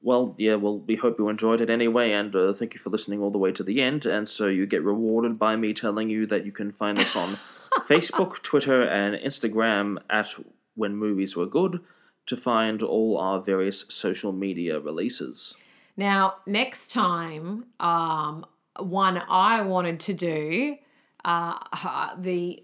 Well, 0.00 0.34
yeah, 0.38 0.54
well, 0.54 0.78
we 0.78 0.94
hope 0.94 1.18
you 1.18 1.28
enjoyed 1.28 1.60
it 1.60 1.70
anyway, 1.70 2.12
and 2.12 2.34
uh, 2.34 2.52
thank 2.52 2.74
you 2.74 2.80
for 2.80 2.90
listening 2.90 3.20
all 3.20 3.30
the 3.30 3.38
way 3.38 3.50
to 3.52 3.64
the 3.64 3.82
end. 3.82 4.06
And 4.06 4.28
so 4.28 4.46
you 4.46 4.64
get 4.66 4.82
rewarded 4.82 5.38
by 5.38 5.56
me 5.56 5.74
telling 5.74 6.08
you 6.08 6.26
that 6.26 6.46
you 6.46 6.52
can 6.52 6.70
find 6.70 6.98
us 6.98 7.16
on 7.16 7.38
Facebook, 7.88 8.42
Twitter, 8.42 8.82
and 8.82 9.16
Instagram 9.16 9.98
at 10.08 10.34
When 10.76 10.94
Movies 10.94 11.36
Were 11.36 11.46
Good 11.46 11.80
to 12.26 12.36
find 12.36 12.82
all 12.82 13.18
our 13.18 13.40
various 13.40 13.86
social 13.88 14.32
media 14.32 14.78
releases. 14.78 15.56
Now, 15.96 16.36
next 16.46 16.92
time, 16.92 17.64
um, 17.80 18.46
one 18.78 19.20
I 19.28 19.62
wanted 19.62 19.98
to 20.00 20.14
do, 20.14 20.76
uh, 21.28 22.16
the 22.18 22.62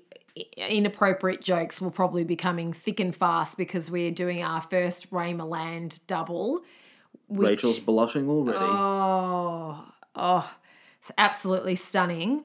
inappropriate 0.57 1.40
jokes 1.40 1.81
will 1.81 1.90
probably 1.90 2.24
be 2.24 2.37
coming 2.37 2.72
thick 2.72 2.98
and 3.00 3.14
fast 3.14 3.57
because 3.57 3.90
we're 3.90 4.11
doing 4.11 4.42
our 4.42 4.61
first 4.61 5.07
Ray 5.11 5.33
Milland 5.33 6.00
double. 6.07 6.62
which- 7.29 7.48
Rachel's 7.48 7.79
blushing 7.79 8.29
already. 8.29 8.59
Oh, 8.59 9.85
oh, 10.16 10.50
it's 10.98 11.11
absolutely 11.16 11.74
stunning. 11.74 12.44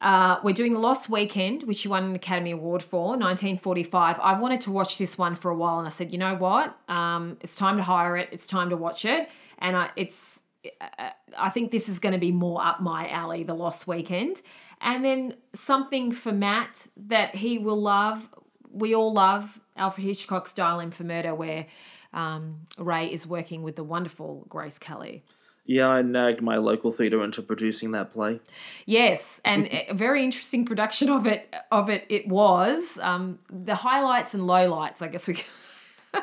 Uh, 0.00 0.38
we're 0.42 0.52
doing 0.52 0.74
The 0.74 0.78
Lost 0.80 1.08
Weekend, 1.08 1.62
which 1.62 1.84
you 1.84 1.90
won 1.90 2.04
an 2.04 2.14
Academy 2.14 2.50
Award 2.50 2.82
for, 2.82 3.10
1945. 3.16 4.18
I've 4.20 4.38
wanted 4.40 4.60
to 4.62 4.70
watch 4.70 4.98
this 4.98 5.16
one 5.16 5.34
for 5.34 5.50
a 5.50 5.54
while, 5.56 5.78
and 5.78 5.86
I 5.86 5.90
said, 5.90 6.12
you 6.12 6.18
know 6.18 6.34
what? 6.34 6.76
Um, 6.90 7.38
it's 7.40 7.56
time 7.56 7.78
to 7.78 7.82
hire 7.82 8.16
it. 8.18 8.28
It's 8.30 8.46
time 8.46 8.68
to 8.70 8.76
watch 8.76 9.04
it, 9.04 9.28
and 9.58 9.76
I, 9.76 9.90
it's. 9.96 10.42
Uh, 10.80 11.10
I 11.38 11.50
think 11.50 11.70
this 11.70 11.88
is 11.88 11.98
going 11.98 12.12
to 12.12 12.18
be 12.18 12.32
more 12.32 12.64
up 12.64 12.80
my 12.80 13.08
alley, 13.08 13.42
The 13.42 13.54
Lost 13.54 13.86
Weekend, 13.86 14.42
and 14.80 15.04
then 15.04 15.34
something 15.54 16.12
for 16.12 16.32
Matt 16.32 16.86
that 16.96 17.36
he 17.36 17.58
will 17.58 17.80
love. 17.80 18.28
We 18.70 18.94
all 18.94 19.12
love 19.12 19.60
Alfred 19.76 20.06
Hitchcock's 20.06 20.54
Dial 20.54 20.80
M 20.80 20.90
for 20.90 21.04
Murder, 21.04 21.34
where 21.34 21.66
um, 22.12 22.66
Ray 22.78 23.06
is 23.12 23.26
working 23.26 23.62
with 23.62 23.76
the 23.76 23.84
wonderful 23.84 24.44
Grace 24.48 24.78
Kelly. 24.78 25.24
yeah, 25.66 25.88
I 25.88 26.02
nagged 26.02 26.42
my 26.42 26.56
local 26.56 26.92
theatre 26.92 27.24
into 27.24 27.42
producing 27.42 27.92
that 27.92 28.12
play. 28.12 28.40
Yes, 28.86 29.40
and 29.44 29.68
a 29.88 29.94
very 29.94 30.22
interesting 30.22 30.64
production 30.64 31.08
of 31.08 31.26
it. 31.26 31.52
Of 31.72 31.88
it, 31.90 32.04
it 32.08 32.28
was 32.28 32.98
um, 33.02 33.38
the 33.50 33.74
highlights 33.74 34.34
and 34.34 34.44
lowlights. 34.44 35.02
I 35.02 35.08
guess 35.08 35.26
we, 35.26 35.42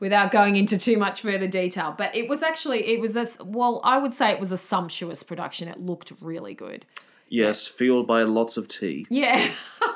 without 0.00 0.32
going 0.32 0.56
into 0.56 0.76
too 0.76 0.98
much 0.98 1.20
further 1.20 1.46
detail, 1.46 1.94
but 1.96 2.14
it 2.14 2.28
was 2.28 2.42
actually 2.42 2.88
it 2.88 3.00
was 3.00 3.16
a 3.16 3.26
well, 3.44 3.80
I 3.84 3.98
would 3.98 4.12
say 4.12 4.30
it 4.30 4.40
was 4.40 4.50
a 4.50 4.56
sumptuous 4.56 5.22
production. 5.22 5.68
It 5.68 5.80
looked 5.80 6.12
really 6.20 6.54
good. 6.54 6.84
Yes, 7.28 7.68
fueled 7.68 8.08
by 8.08 8.24
lots 8.24 8.56
of 8.56 8.66
tea. 8.66 9.06
Yeah. 9.08 9.52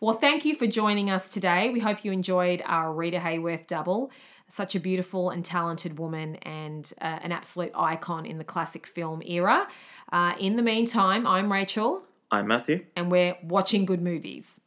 Well, 0.00 0.14
thank 0.14 0.44
you 0.44 0.54
for 0.54 0.68
joining 0.68 1.10
us 1.10 1.28
today. 1.28 1.70
We 1.70 1.80
hope 1.80 2.04
you 2.04 2.12
enjoyed 2.12 2.62
our 2.64 2.92
Rita 2.92 3.18
Hayworth 3.18 3.66
double. 3.66 4.12
Such 4.46 4.76
a 4.76 4.80
beautiful 4.80 5.30
and 5.30 5.44
talented 5.44 5.98
woman 5.98 6.36
and 6.36 6.90
uh, 7.00 7.18
an 7.20 7.32
absolute 7.32 7.72
icon 7.74 8.24
in 8.24 8.38
the 8.38 8.44
classic 8.44 8.86
film 8.86 9.22
era. 9.26 9.66
Uh, 10.12 10.34
in 10.38 10.54
the 10.54 10.62
meantime, 10.62 11.26
I'm 11.26 11.52
Rachel. 11.52 12.02
I'm 12.30 12.46
Matthew. 12.46 12.84
And 12.94 13.10
we're 13.10 13.36
watching 13.42 13.86
good 13.86 14.00
movies. 14.00 14.60